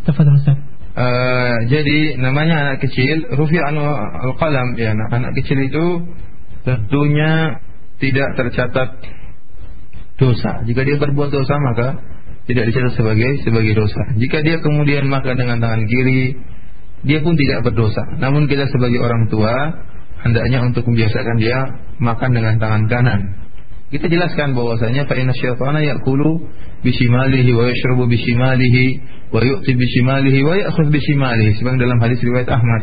Tafadhol 0.06 0.38
Ustaz 0.38 0.67
uh, 0.98 1.56
Jadi 1.70 2.18
namanya 2.18 2.56
anak 2.66 2.78
kecil 2.82 3.30
Rufi 3.38 3.62
anu 3.62 3.86
al-qalam 4.26 4.74
ya, 4.76 4.98
anak, 4.98 5.10
anak 5.14 5.32
kecil 5.38 5.62
itu 5.62 5.86
tentunya 6.66 7.62
tidak 8.02 8.34
tercatat 8.36 8.90
dosa. 10.18 10.66
Jika 10.66 10.82
dia 10.84 10.98
berbuat 10.98 11.30
dosa 11.30 11.56
maka 11.62 11.88
tidak 12.50 12.74
dicatat 12.74 12.94
sebagai 12.98 13.44
sebagai 13.46 13.74
dosa. 13.78 14.02
Jika 14.18 14.42
dia 14.42 14.58
kemudian 14.64 15.06
makan 15.12 15.36
dengan 15.36 15.58
tangan 15.60 15.84
kiri, 15.84 16.36
dia 17.06 17.20
pun 17.22 17.36
tidak 17.38 17.68
berdosa. 17.68 18.04
Namun 18.18 18.50
kita 18.50 18.66
sebagai 18.72 19.04
orang 19.04 19.30
tua 19.30 19.54
hendaknya 20.26 20.66
untuk 20.66 20.88
membiasakan 20.88 21.36
dia 21.38 21.60
makan 22.02 22.30
dengan 22.34 22.56
tangan 22.58 22.84
kanan. 22.90 23.22
Kita 23.88 24.12
jelaskan 24.12 24.52
bahwasanya 24.52 25.08
fa 25.08 25.16
inna 25.16 25.32
syaitana 25.32 25.80
ya'kulu 25.80 26.44
bishimalihi 26.84 27.52
wa 27.56 27.72
yashrabu 27.72 28.04
bishimalihi 28.12 28.86
wa 29.34 29.40
yu'ti 29.44 29.72
bishimalihi 29.76 30.40
wa 30.44 30.54
ya'khudh 30.56 30.90
bishimalihi. 30.92 31.60
Sebagaimana 31.60 31.84
dalam 31.84 32.00
hadis 32.00 32.20
riwayat 32.24 32.50
Ahmad 32.52 32.82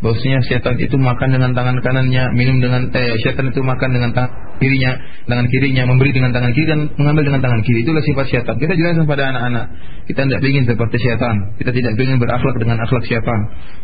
bahwasanya 0.00 0.40
setan 0.48 0.80
itu 0.80 0.96
makan 0.96 1.28
dengan 1.28 1.52
tangan 1.52 1.76
kanannya, 1.84 2.32
minum 2.32 2.56
dengan 2.64 2.88
eh 2.88 3.20
setan 3.20 3.52
itu 3.52 3.60
makan 3.60 3.92
dengan 3.92 4.10
tangan 4.16 4.32
kirinya, 4.56 4.96
tangan 5.28 5.46
kirinya 5.48 5.82
memberi 5.84 6.10
dengan 6.16 6.32
tangan 6.32 6.52
kiri 6.56 6.66
dan 6.72 6.80
mengambil 6.96 7.28
dengan 7.28 7.40
tangan 7.44 7.60
kiri. 7.60 7.84
Itulah 7.84 8.00
sifat 8.00 8.26
setan. 8.32 8.54
Kita 8.56 8.72
jelaskan 8.76 9.04
pada 9.04 9.28
anak-anak. 9.28 9.64
Kita 10.08 10.20
tidak 10.24 10.40
ingin 10.40 10.64
seperti 10.64 10.96
setan. 11.04 11.36
Kita 11.60 11.70
tidak 11.72 11.92
ingin 12.00 12.16
berakhlak 12.16 12.56
dengan 12.56 12.80
akhlak 12.80 13.04
setan. 13.04 13.40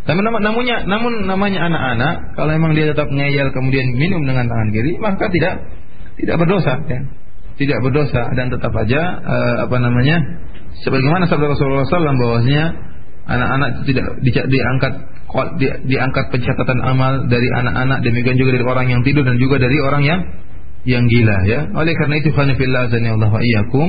Tapi 0.09 0.21
namunnya, 0.25 0.89
namun 0.89 1.29
namanya 1.29 1.69
anak-anak, 1.69 2.15
kalau 2.33 2.51
memang 2.57 2.73
dia 2.73 2.89
tetap 2.97 3.13
ngeyel 3.13 3.53
kemudian 3.53 3.85
minum 3.93 4.25
dengan 4.25 4.49
tangan 4.49 4.69
kiri, 4.73 4.97
maka 4.97 5.29
tidak 5.29 5.55
tidak 6.17 6.37
berdosa. 6.41 6.81
Ya. 6.89 7.01
Tidak 7.57 7.79
berdosa 7.81 8.37
dan 8.37 8.53
tetap 8.53 8.73
aja 8.73 9.01
uh, 9.21 9.57
apa 9.65 9.77
namanya 9.81 10.17
sebagaimana 10.85 11.29
sabda 11.31 11.47
Rasulullah 11.53 11.87
SAW 11.89 12.17
bahwasanya 12.17 12.65
anak-anak 13.27 13.71
tidak 13.89 14.07
di, 14.23 14.31
diangkat 14.33 14.93
di, 15.59 15.67
diangkat 15.91 16.25
pencatatan 16.31 16.79
amal 16.85 17.27
dari 17.27 17.49
anak-anak 17.51 18.05
demikian 18.05 18.37
juga 18.39 18.61
dari 18.61 18.67
orang 18.67 18.87
yang 18.91 19.01
tidur 19.03 19.25
dan 19.27 19.37
juga 19.37 19.57
dari 19.61 19.77
orang 19.81 20.03
yang 20.05 20.21
yang 20.87 21.05
gila 21.11 21.37
ya. 21.51 21.67
Oleh 21.75 21.93
karena 21.99 22.23
itu 22.23 22.31
fanifillah 22.31 22.87
Allah 22.89 23.31
wa 23.31 23.43
iyyakum 23.43 23.89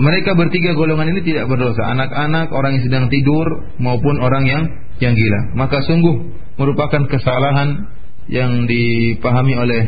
mereka 0.00 0.32
bertiga 0.32 0.72
golongan 0.72 1.12
ini 1.12 1.20
tidak 1.22 1.44
berdosa, 1.46 1.84
anak-anak, 1.92 2.48
orang 2.50 2.80
yang 2.80 2.84
sedang 2.88 3.06
tidur 3.12 3.46
maupun 3.76 4.16
orang 4.18 4.44
yang 4.48 4.62
yang 4.98 5.12
gila. 5.12 5.40
Maka 5.54 5.84
sungguh 5.84 6.34
merupakan 6.56 7.04
kesalahan 7.06 7.86
yang 8.32 8.64
dipahami 8.64 9.54
oleh 9.54 9.82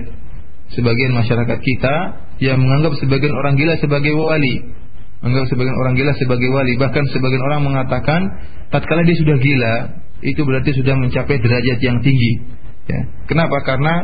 sebagian 0.77 1.17
masyarakat 1.17 1.59
kita 1.59 1.95
yang 2.45 2.61
menganggap 2.61 2.97
sebagian 3.01 3.35
orang 3.35 3.57
gila 3.57 3.75
sebagai 3.81 4.13
wali 4.15 4.80
menganggap 5.21 5.47
sebagian 5.53 5.77
orang 5.77 5.95
gila 5.97 6.13
sebagai 6.17 6.49
wali. 6.49 6.75
Bahkan 6.81 7.05
sebagian 7.13 7.43
orang 7.45 7.61
mengatakan 7.65 8.21
tatkala 8.73 9.05
dia 9.05 9.17
sudah 9.17 9.37
gila, 9.37 9.75
itu 10.25 10.41
berarti 10.45 10.71
sudah 10.77 10.95
mencapai 10.97 11.37
derajat 11.41 11.79
yang 11.81 12.01
tinggi. 12.01 12.33
Ya. 12.89 13.01
Kenapa? 13.29 13.61
Karena 13.65 14.01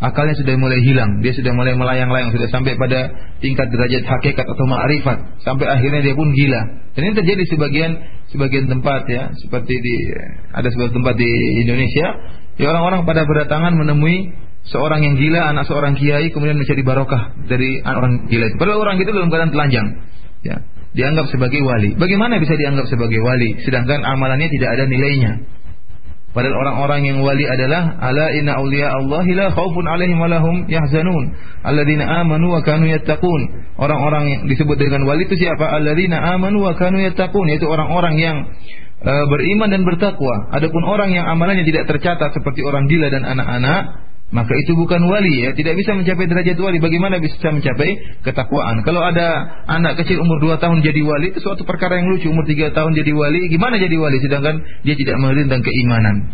akalnya 0.00 0.32
sudah 0.38 0.56
mulai 0.56 0.80
hilang, 0.80 1.20
dia 1.20 1.36
sudah 1.36 1.52
mulai 1.52 1.76
melayang-layang, 1.76 2.32
sudah 2.32 2.48
sampai 2.48 2.78
pada 2.80 3.12
tingkat 3.44 3.68
derajat 3.68 4.00
hakikat 4.00 4.46
atau 4.48 4.64
ma'rifat, 4.64 5.44
sampai 5.44 5.68
akhirnya 5.68 6.00
dia 6.00 6.14
pun 6.16 6.32
gila. 6.32 6.60
Dan 6.96 7.00
ini 7.04 7.14
terjadi 7.20 7.42
sebagian 7.52 7.90
sebagian 8.32 8.66
tempat 8.70 9.04
ya, 9.12 9.28
seperti 9.44 9.74
di 9.76 9.94
ada 10.56 10.66
sebuah 10.72 10.90
tempat 10.96 11.14
di 11.20 11.30
Indonesia, 11.66 12.06
ya 12.56 12.66
orang-orang 12.72 13.04
pada 13.04 13.28
berdatangan 13.28 13.76
menemui 13.76 14.32
seorang 14.72 15.04
yang 15.04 15.14
gila, 15.20 15.52
anak 15.52 15.68
seorang 15.68 15.92
kiai, 16.00 16.32
kemudian 16.32 16.56
mencari 16.56 16.80
barokah 16.80 17.36
dari 17.44 17.84
orang 17.84 18.24
gila 18.32 18.44
itu. 18.48 18.56
Padahal 18.56 18.80
orang 18.80 18.96
itu 19.04 19.10
dalam 19.12 19.28
keadaan 19.28 19.52
telanjang 19.52 19.86
ya, 20.44 20.56
dianggap 20.96 21.30
sebagai 21.30 21.60
wali. 21.62 21.94
Bagaimana 21.94 22.40
bisa 22.42 22.54
dianggap 22.56 22.86
sebagai 22.90 23.20
wali 23.22 23.60
sedangkan 23.64 24.02
amalannya 24.02 24.48
tidak 24.50 24.68
ada 24.78 24.84
nilainya? 24.88 25.32
Padahal 26.30 26.62
orang-orang 26.62 27.10
yang 27.10 27.18
wali 27.26 27.42
adalah 27.42 27.98
ala 27.98 28.30
inna 28.30 28.54
awliya 28.54 28.86
Allah 29.02 29.26
la 29.26 29.46
khaufun 29.50 29.82
alaihim 29.82 30.14
wa 30.14 30.30
yahzanun 30.70 31.34
alladzina 31.66 32.06
amanu 32.22 32.54
wa 32.54 32.62
kanu 32.62 32.86
yattaqun. 32.86 33.66
Orang-orang 33.74 34.24
yang 34.30 34.40
disebut 34.46 34.78
dengan 34.78 35.10
wali 35.10 35.26
itu 35.26 35.34
siapa? 35.34 35.66
Alladzina 35.74 36.22
amanu 36.38 36.62
wa 36.62 36.78
kanu 36.78 37.02
yattaqun 37.02 37.50
yaitu 37.50 37.66
orang-orang 37.66 38.14
yang 38.22 38.36
uh, 39.02 39.24
beriman 39.26 39.74
dan 39.74 39.82
bertakwa. 39.82 40.54
Adapun 40.54 40.86
orang 40.86 41.10
yang 41.10 41.26
amalannya 41.26 41.66
tidak 41.66 41.90
tercatat 41.90 42.30
seperti 42.30 42.62
orang 42.62 42.86
gila 42.86 43.10
dan 43.10 43.26
anak-anak, 43.26 44.09
maka 44.30 44.54
itu 44.54 44.78
bukan 44.78 45.02
wali 45.10 45.42
ya, 45.42 45.50
tidak 45.58 45.74
bisa 45.74 45.90
mencapai 45.98 46.30
derajat 46.30 46.54
wali. 46.54 46.78
Bagaimana 46.78 47.18
bisa 47.18 47.50
mencapai 47.50 47.98
ketakwaan? 48.22 48.86
Kalau 48.86 49.02
ada 49.02 49.58
anak 49.66 49.98
kecil 49.98 50.22
umur 50.22 50.38
2 50.38 50.62
tahun 50.62 50.86
jadi 50.86 51.02
wali 51.02 51.34
itu 51.34 51.42
suatu 51.42 51.66
perkara 51.66 51.98
yang 51.98 52.14
lucu. 52.14 52.30
Umur 52.30 52.46
3 52.46 52.70
tahun 52.70 52.94
jadi 52.94 53.10
wali, 53.10 53.50
gimana 53.50 53.82
jadi 53.82 53.96
wali 53.98 54.22
sedangkan 54.22 54.62
dia 54.86 54.94
tidak 54.94 55.18
tentang 55.18 55.62
keimanan. 55.66 56.30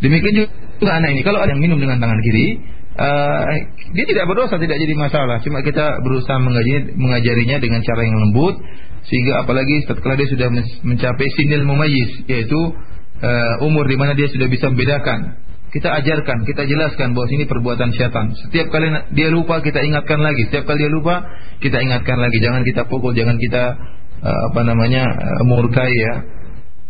Demikian 0.00 0.48
juga 0.80 0.92
anak 0.96 1.12
ini. 1.12 1.20
Kalau 1.20 1.44
ada 1.44 1.52
yang 1.52 1.60
minum 1.60 1.76
dengan 1.76 2.00
tangan 2.00 2.16
kiri, 2.24 2.64
uh, 2.96 3.44
dia 3.92 4.04
tidak 4.08 4.24
berdosa, 4.24 4.56
tidak 4.56 4.80
jadi 4.80 4.94
masalah. 4.96 5.36
Cuma 5.44 5.60
kita 5.60 6.00
berusaha 6.00 6.40
mengajarinya, 6.40 6.96
mengajarinya 6.96 7.56
dengan 7.60 7.80
cara 7.84 8.08
yang 8.08 8.16
lembut 8.24 8.56
sehingga 9.04 9.44
apalagi 9.44 9.84
setelah 9.84 10.16
dia 10.16 10.28
sudah 10.32 10.48
mencapai 10.80 11.28
sinil 11.36 11.68
mumayyiz 11.68 12.24
yaitu 12.24 12.56
uh, 13.20 13.54
umur 13.68 13.84
di 13.84 14.00
mana 14.00 14.16
dia 14.16 14.32
sudah 14.32 14.48
bisa 14.48 14.72
membedakan 14.72 15.44
kita 15.74 15.90
ajarkan, 15.90 16.46
kita 16.46 16.62
jelaskan 16.70 17.18
bahwa 17.18 17.26
ini 17.34 17.50
perbuatan 17.50 17.90
syaitan. 17.98 18.30
Setiap 18.46 18.70
kali 18.70 18.94
dia 19.10 19.26
lupa, 19.34 19.58
kita 19.58 19.82
ingatkan 19.82 20.22
lagi. 20.22 20.46
Setiap 20.46 20.70
kali 20.70 20.86
dia 20.86 20.92
lupa, 20.94 21.26
kita 21.58 21.82
ingatkan 21.82 22.22
lagi. 22.22 22.38
Jangan 22.38 22.62
kita 22.62 22.86
pukul, 22.86 23.10
jangan 23.10 23.34
kita 23.34 23.74
uh, 24.22 24.40
apa 24.54 24.60
namanya 24.62 25.02
uh, 25.02 25.42
murkai 25.42 25.90
ya. 25.90 26.14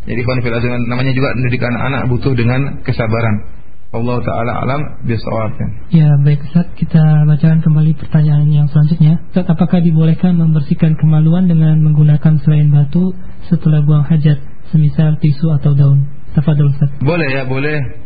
Jadi 0.05 0.21
konfil 0.21 0.53
namanya 0.85 1.17
juga 1.17 1.33
mendidik 1.33 1.65
anak-anak 1.65 2.13
butuh 2.13 2.37
dengan 2.37 2.85
kesabaran. 2.85 3.65
Allah 3.95 4.21
taala 4.21 4.53
alam 4.69 4.81
bisawab. 5.07 5.55
Ya, 5.89 6.11
baik 6.21 6.45
Ustaz, 6.45 6.67
kita 6.77 7.01
bacakan 7.25 7.65
kembali 7.65 7.97
pertanyaan 7.97 8.53
yang 8.53 8.67
selanjutnya. 8.69 9.23
Ustaz, 9.33 9.49
apakah 9.49 9.81
dibolehkan 9.81 10.37
membersihkan 10.37 10.99
kemaluan 11.01 11.49
dengan 11.49 11.81
menggunakan 11.81 12.37
selain 12.43 12.69
batu 12.69 13.17
setelah 13.49 13.81
buang 13.81 14.05
hajat, 14.05 14.45
semisal 14.75 15.17
tisu 15.23 15.57
atau 15.57 15.73
daun? 15.73 16.05
Tafadhol 16.37 16.75
Ustaz. 16.75 16.91
Boleh 17.01 17.33
ya, 17.33 17.47
boleh 17.47 18.05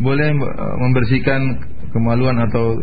boleh 0.00 0.28
eh, 0.34 0.74
membersihkan 0.82 1.40
kemaluan 1.94 2.38
atau 2.50 2.74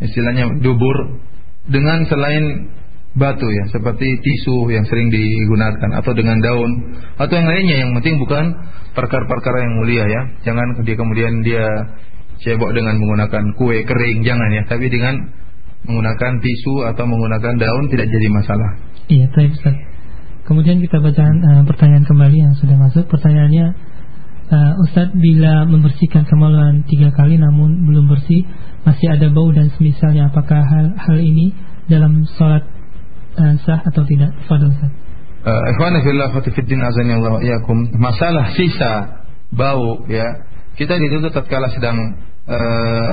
istilahnya 0.00 0.60
dubur 0.60 1.20
dengan 1.68 2.04
selain 2.08 2.72
batu 3.10 3.42
ya 3.42 3.64
seperti 3.74 4.06
tisu 4.06 4.70
yang 4.70 4.86
sering 4.86 5.10
digunakan 5.10 5.90
atau 5.98 6.12
dengan 6.14 6.38
daun 6.38 6.70
atau 7.18 7.34
yang 7.34 7.48
lainnya. 7.48 7.76
Yang 7.86 7.90
penting 8.00 8.16
bukan 8.22 8.44
perkara-perkara 8.94 9.58
yang 9.64 9.74
mulia 9.82 10.04
ya. 10.06 10.22
Jangan 10.46 10.82
dia 10.86 10.96
kemudian 10.96 11.32
dia 11.42 11.66
cebok 12.40 12.72
dengan 12.72 12.96
menggunakan 12.96 13.44
kue 13.58 13.82
kering 13.82 14.22
jangan 14.22 14.50
ya. 14.54 14.62
Tapi 14.70 14.86
dengan 14.88 15.14
menggunakan 15.88 16.32
tisu 16.38 16.74
atau 16.92 17.04
menggunakan 17.08 17.54
daun 17.56 17.84
tidak 17.88 18.06
jadi 18.12 18.28
masalah. 18.30 18.70
Iya 19.10 19.26
baik 19.34 19.58
Ustaz. 19.58 19.76
Kemudian 20.46 20.82
kita 20.82 20.98
baca 20.98 21.24
uh, 21.30 21.62
pertanyaan 21.62 22.06
kembali 22.06 22.36
yang 22.36 22.54
sudah 22.58 22.74
masuk. 22.78 23.06
Pertanyaannya 23.06 23.89
uh, 24.50 24.82
Ustadz 24.84 25.14
bila 25.16 25.64
membersihkan 25.66 26.26
kemaluan 26.26 26.82
tiga 26.90 27.14
kali 27.14 27.38
namun 27.38 27.86
belum 27.86 28.10
bersih 28.10 28.44
masih 28.84 29.06
ada 29.14 29.30
bau 29.30 29.50
dan 29.54 29.70
semisalnya 29.78 30.28
apakah 30.28 30.60
hal 30.60 30.86
hal 30.98 31.18
ini 31.18 31.54
dalam 31.86 32.26
sholat 32.36 32.66
uh, 33.38 33.54
sah 33.62 33.80
atau 33.86 34.02
tidak? 34.04 34.34
Fadil 34.50 34.74
Ustaz. 34.74 34.90
Uh, 35.40 35.60
masalah 37.96 38.52
sisa 38.52 39.24
bau 39.50 40.04
ya 40.06 40.26
kita 40.76 41.00
dituntut 41.00 41.32
tatkala 41.32 41.72
sedang 41.72 41.96
uh, 42.44 43.08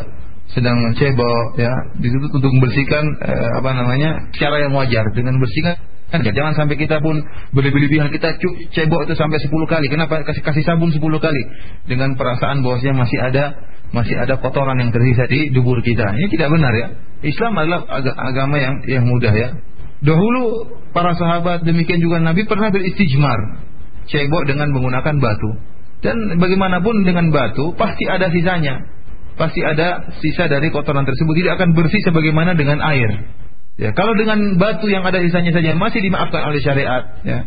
sedang 0.51 0.79
cebok 0.95 1.59
ya 1.59 1.71
dituntut 1.99 2.31
untuk 2.39 2.51
membersihkan 2.55 3.03
uh, 3.19 3.51
apa 3.63 3.69
namanya 3.75 4.31
cara 4.35 4.63
yang 4.63 4.75
wajar 4.75 5.03
dengan 5.15 5.39
bersihkan 5.39 5.75
Kan 6.07 6.23
jangan 6.23 6.55
sampai 6.55 6.79
kita 6.79 7.03
pun 7.03 7.19
berlebih-lebihan 7.51 8.07
kita 8.07 8.39
cebok 8.71 9.11
itu 9.11 9.13
sampai 9.19 9.43
10 9.43 9.51
kali. 9.67 9.91
Kenapa 9.91 10.23
kasih 10.23 10.39
kasih 10.39 10.63
sabun 10.63 10.87
10 10.87 11.03
kali 11.03 11.41
dengan 11.83 12.15
perasaan 12.15 12.63
bahwasanya 12.63 12.95
masih 12.95 13.19
ada 13.19 13.43
masih 13.91 14.15
ada 14.15 14.39
kotoran 14.39 14.79
yang 14.79 14.95
tersisa 14.95 15.27
di 15.27 15.51
dubur 15.51 15.83
kita. 15.83 16.07
Ini 16.15 16.27
tidak 16.31 16.55
benar 16.55 16.71
ya. 16.71 16.87
Islam 17.27 17.59
adalah 17.59 17.83
agama 18.23 18.55
yang 18.55 18.79
yang 18.87 19.03
mudah 19.03 19.35
ya. 19.35 19.49
Dahulu 19.99 20.71
para 20.95 21.11
sahabat 21.11 21.67
demikian 21.67 21.99
juga 21.99 22.23
Nabi 22.23 22.47
pernah 22.47 22.71
beristijmar 22.71 23.67
cebok 24.07 24.47
dengan 24.47 24.71
menggunakan 24.71 25.15
batu. 25.19 25.51
Dan 25.99 26.39
bagaimanapun 26.39 27.03
dengan 27.03 27.35
batu 27.35 27.75
pasti 27.75 28.07
ada 28.07 28.31
sisanya. 28.31 28.79
Pasti 29.35 29.59
ada 29.59 30.07
sisa 30.23 30.47
dari 30.47 30.71
kotoran 30.71 31.03
tersebut 31.03 31.33
tidak 31.35 31.59
akan 31.61 31.75
bersih 31.75 32.01
sebagaimana 32.07 32.55
dengan 32.55 32.79
air. 32.79 33.27
Ya, 33.77 33.93
kalau 33.93 34.17
dengan 34.17 34.57
batu 34.57 34.89
yang 34.89 35.05
ada 35.05 35.21
sisanya 35.21 35.53
saja 35.53 35.77
masih 35.77 36.01
dimaafkan 36.01 36.41
oleh 36.49 36.59
syariat, 36.65 37.21
ya. 37.21 37.45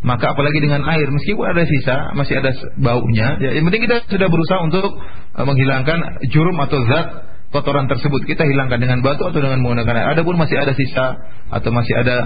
Maka 0.00 0.32
apalagi 0.32 0.62
dengan 0.62 0.86
air, 0.86 1.10
meskipun 1.10 1.44
ada 1.44 1.66
sisa, 1.68 2.16
masih 2.16 2.40
ada 2.40 2.54
baunya, 2.80 3.36
ya, 3.36 3.50
yang 3.52 3.68
penting 3.68 3.84
kita 3.84 4.06
sudah 4.08 4.28
berusaha 4.30 4.60
untuk 4.64 4.96
uh, 5.36 5.44
menghilangkan 5.44 6.24
jurum 6.32 6.56
atau 6.64 6.80
zat 6.88 7.06
kotoran 7.52 7.84
tersebut. 7.84 8.24
Kita 8.24 8.48
hilangkan 8.48 8.80
dengan 8.80 9.04
batu 9.04 9.28
atau 9.28 9.40
dengan 9.40 9.60
menggunakan 9.60 9.92
air. 9.92 10.08
Adapun 10.16 10.40
masih 10.40 10.56
ada 10.56 10.72
sisa 10.72 11.06
atau 11.52 11.70
masih 11.74 11.94
ada 12.00 12.16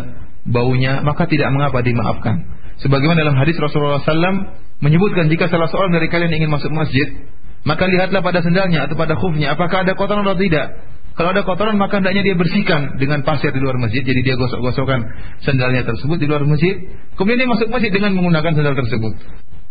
baunya, 0.47 1.03
maka 1.03 1.27
tidak 1.27 1.51
mengapa 1.51 1.83
dimaafkan. 1.83 2.47
Sebagaimana 2.83 3.27
dalam 3.27 3.39
hadis 3.39 3.55
Rasulullah 3.59 4.03
SAW 4.03 4.51
menyebutkan 4.83 5.31
jika 5.31 5.47
salah 5.47 5.71
seorang 5.71 5.95
dari 5.95 6.11
kalian 6.11 6.31
ingin 6.35 6.51
masuk 6.51 6.71
masjid, 6.75 7.27
maka 7.63 7.87
lihatlah 7.87 8.23
pada 8.27 8.43
sendalnya 8.43 8.91
atau 8.91 8.99
pada 8.99 9.15
khufnya 9.15 9.55
apakah 9.55 9.87
ada 9.87 9.95
kotoran 9.95 10.27
atau 10.27 10.39
tidak. 10.39 10.67
Kalau 11.13 11.29
ada 11.37 11.45
kotoran 11.45 11.77
maka 11.77 12.01
hendaknya 12.01 12.25
dia 12.25 12.37
bersihkan 12.37 12.97
dengan 12.97 13.21
pasir 13.21 13.53
di 13.53 13.61
luar 13.61 13.77
masjid. 13.77 14.01
Jadi 14.01 14.21
dia 14.25 14.35
gosok-gosokkan 14.41 15.01
sandalnya 15.45 15.85
tersebut 15.85 16.17
di 16.17 16.27
luar 16.29 16.45
masjid. 16.49 16.89
Kemudian 17.21 17.45
dia 17.45 17.51
masuk 17.53 17.69
masjid 17.69 17.93
dengan 17.93 18.17
menggunakan 18.17 18.53
sandal 18.57 18.77
tersebut. 18.77 19.13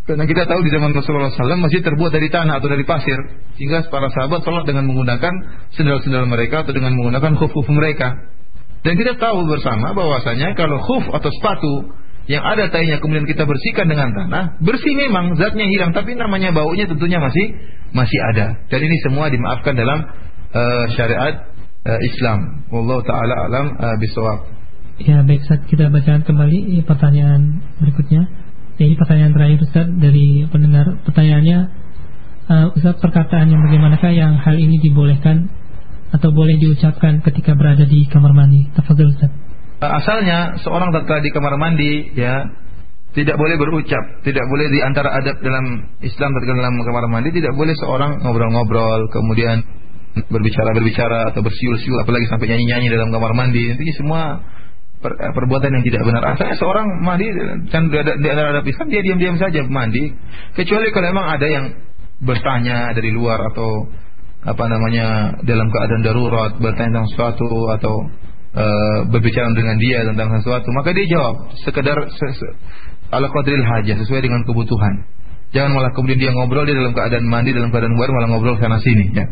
Karena 0.02 0.26
kita 0.26 0.50
tahu 0.50 0.66
di 0.66 0.70
zaman 0.74 0.90
Rasulullah 0.90 1.30
SAW 1.30 1.62
masjid 1.62 1.78
terbuat 1.78 2.10
dari 2.10 2.26
tanah 2.30 2.58
atau 2.58 2.66
dari 2.70 2.82
pasir. 2.86 3.18
Sehingga 3.58 3.86
para 3.90 4.10
sahabat 4.10 4.42
sholat 4.42 4.66
dengan 4.66 4.86
menggunakan 4.86 5.34
sandal-sandal 5.74 6.26
mereka 6.30 6.62
atau 6.62 6.74
dengan 6.74 6.94
menggunakan 6.94 7.38
khuf-khuf 7.38 7.66
mereka. 7.70 8.14
Dan 8.82 8.98
kita 8.98 9.14
tahu 9.18 9.46
bersama 9.46 9.94
bahwasanya 9.94 10.58
kalau 10.58 10.78
khuf 10.82 11.06
atau 11.10 11.30
sepatu 11.30 11.74
yang 12.30 12.42
ada 12.42 12.70
tainya 12.70 13.02
kemudian 13.02 13.26
kita 13.26 13.42
bersihkan 13.42 13.90
dengan 13.90 14.14
tanah, 14.14 14.62
bersih 14.62 14.94
memang 14.94 15.34
zatnya 15.34 15.66
hilang 15.66 15.90
tapi 15.90 16.14
namanya 16.14 16.54
baunya 16.54 16.86
tentunya 16.86 17.18
masih 17.18 17.46
masih 17.90 18.18
ada. 18.34 18.62
Dan 18.70 18.78
ini 18.82 18.96
semua 19.02 19.26
dimaafkan 19.26 19.74
dalam 19.74 20.06
uh, 20.52 20.84
syariat 20.94 21.34
uh, 21.88 22.00
Islam. 22.00 22.68
Allah 22.70 22.98
taala 23.04 23.34
alam 23.48 23.66
uh, 23.76 23.96
bisawab. 23.98 24.38
Ya, 25.02 25.24
baik 25.24 25.42
saat 25.48 25.66
kita 25.66 25.88
bacakan 25.88 26.22
kembali 26.22 26.84
pertanyaan 26.84 27.64
berikutnya. 27.80 28.28
Ini 28.76 28.94
pertanyaan 28.98 29.32
terakhir 29.34 29.58
Ustaz 29.64 29.86
dari 29.98 30.46
pendengar. 30.48 30.86
Pertanyaannya 31.08 31.58
uh, 32.48 32.66
Ustaz 32.76 33.00
perkataan 33.00 33.50
yang 33.50 33.60
bagaimanakah 33.66 34.12
yang 34.12 34.38
hal 34.38 34.56
ini 34.56 34.78
dibolehkan 34.78 35.48
atau 36.12 36.28
boleh 36.28 36.60
diucapkan 36.60 37.24
ketika 37.24 37.56
berada 37.56 37.88
di 37.88 38.04
kamar 38.08 38.36
mandi? 38.36 38.68
Tafadhol 38.76 39.16
Ustaz. 39.16 39.32
Asalnya 39.82 40.62
seorang 40.62 40.94
tatkala 40.94 41.24
di 41.24 41.32
kamar 41.34 41.58
mandi 41.58 42.14
ya 42.14 42.46
tidak 43.12 43.36
boleh 43.36 43.58
berucap, 43.58 44.24
tidak 44.24 44.46
boleh 44.48 44.72
di 44.72 44.78
antara 44.80 45.12
adab 45.18 45.36
dalam 45.42 45.90
Islam 46.00 46.30
tatkala 46.36 46.62
dalam 46.62 46.76
kamar 46.78 47.04
mandi 47.10 47.34
tidak 47.34 47.52
boleh 47.58 47.74
seorang 47.74 48.22
ngobrol-ngobrol 48.22 49.10
kemudian 49.10 49.81
berbicara-berbicara 50.12 51.32
atau 51.32 51.40
bersiul-siul 51.40 51.98
apalagi 52.04 52.28
sampai 52.28 52.52
nyanyi-nyanyi 52.52 52.88
dalam 52.92 53.08
kamar 53.12 53.32
mandi. 53.32 53.72
Ini 53.72 53.92
semua 53.96 54.40
per, 55.02 55.18
eh, 55.18 55.32
perbuatan 55.34 55.70
yang 55.72 55.84
tidak 55.84 56.02
benar. 56.06 56.22
Asalnya 56.36 56.56
seorang 56.56 56.86
mandi 57.02 57.26
kan 57.72 57.88
di 57.92 58.28
adab 58.28 58.64
Islam 58.64 58.86
dia 58.92 59.02
diam-diam 59.02 59.36
saja 59.40 59.64
mandi 59.66 60.12
kecuali 60.54 60.92
kalau 60.94 61.06
memang 61.10 61.26
ada 61.36 61.46
yang 61.48 61.66
bertanya 62.22 62.94
dari 62.94 63.10
luar 63.10 63.50
atau 63.50 63.90
apa 64.42 64.64
namanya 64.66 65.38
dalam 65.46 65.70
keadaan 65.70 66.02
darurat 66.02 66.58
bertanya 66.58 66.98
tentang 66.98 67.08
sesuatu 67.14 67.46
atau 67.78 67.94
uh, 68.58 68.98
berbicara 69.06 69.54
dengan 69.54 69.78
dia 69.78 70.02
tentang 70.02 70.34
sesuatu 70.42 70.66
maka 70.74 70.90
dia 70.90 71.06
jawab 71.06 71.34
sekedar 71.62 71.94
se 72.10 72.26
-se 72.34 72.48
ala 73.14 73.30
qadril 73.30 73.62
hajah 73.62 73.96
sesuai 74.02 74.18
dengan 74.18 74.42
kebutuhan 74.42 75.06
jangan 75.54 75.78
malah 75.78 75.94
kemudian 75.94 76.18
dia 76.18 76.30
ngobrol 76.34 76.66
dia 76.66 76.74
dalam 76.74 76.90
keadaan 76.90 77.26
mandi 77.30 77.54
dalam 77.54 77.70
keadaan 77.70 77.94
luar 77.94 78.10
malah 78.10 78.28
ngobrol 78.34 78.58
sana 78.58 78.82
sini 78.82 79.14
ya 79.14 79.30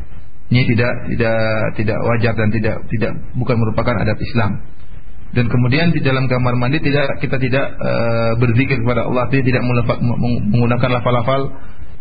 ini 0.51 0.62
tidak 0.74 0.92
tidak 1.14 1.38
tidak 1.78 1.98
wajar 2.05 2.32
dan 2.34 2.48
tidak 2.51 2.76
tidak 2.90 3.12
bukan 3.38 3.57
merupakan 3.59 3.94
adab 4.03 4.18
Islam 4.18 4.61
dan 5.30 5.46
kemudian 5.46 5.94
di 5.94 6.03
dalam 6.03 6.26
kamar 6.26 6.59
mandi 6.59 6.82
tidak 6.82 7.22
kita 7.22 7.38
tidak 7.38 7.66
uh, 7.78 8.34
berzikir 8.42 8.82
kepada 8.82 9.07
Allah 9.07 9.30
tidak 9.30 9.62
menggunakan 9.62 10.90
lafal-lafal 10.98 11.55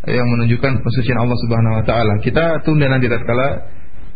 yang 0.10 0.26
menunjukkan 0.26 0.82
kesucian 0.82 1.20
Allah 1.22 1.38
Subhanahu 1.38 1.78
wa 1.78 1.84
taala. 1.86 2.14
Kita 2.26 2.66
tunda 2.66 2.90
nanti 2.90 3.06
tatkala 3.06 3.70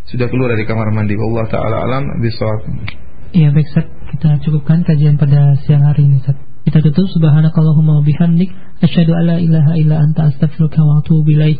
sudah 0.10 0.28
keluar 0.32 0.58
dari 0.58 0.66
kamar 0.66 0.90
mandi. 0.96 1.14
Allah 1.14 1.46
taala 1.52 1.78
alam 1.86 2.04
bisawab. 2.24 2.62
Iya 3.34 3.50
baik 3.54 3.68
Ustaz, 3.70 3.86
kita 4.14 4.30
cukupkan 4.50 4.82
kajian 4.82 5.22
pada 5.22 5.58
siang 5.66 5.86
hari 5.86 6.10
ini 6.10 6.18
Ustaz. 6.18 6.38
Kita 6.64 6.80
tutup 6.80 7.06
subhanakallahumma 7.12 8.00
wa 8.00 8.04
bihamdik 8.06 8.50
asyhadu 8.80 9.12
alla 9.14 9.36
ilaha 9.38 9.76
illa 9.76 10.00
anta 10.00 10.32
astaghfiruka 10.32 10.80
wa 10.80 11.04
atubu 11.04 11.28
ilaik. 11.36 11.60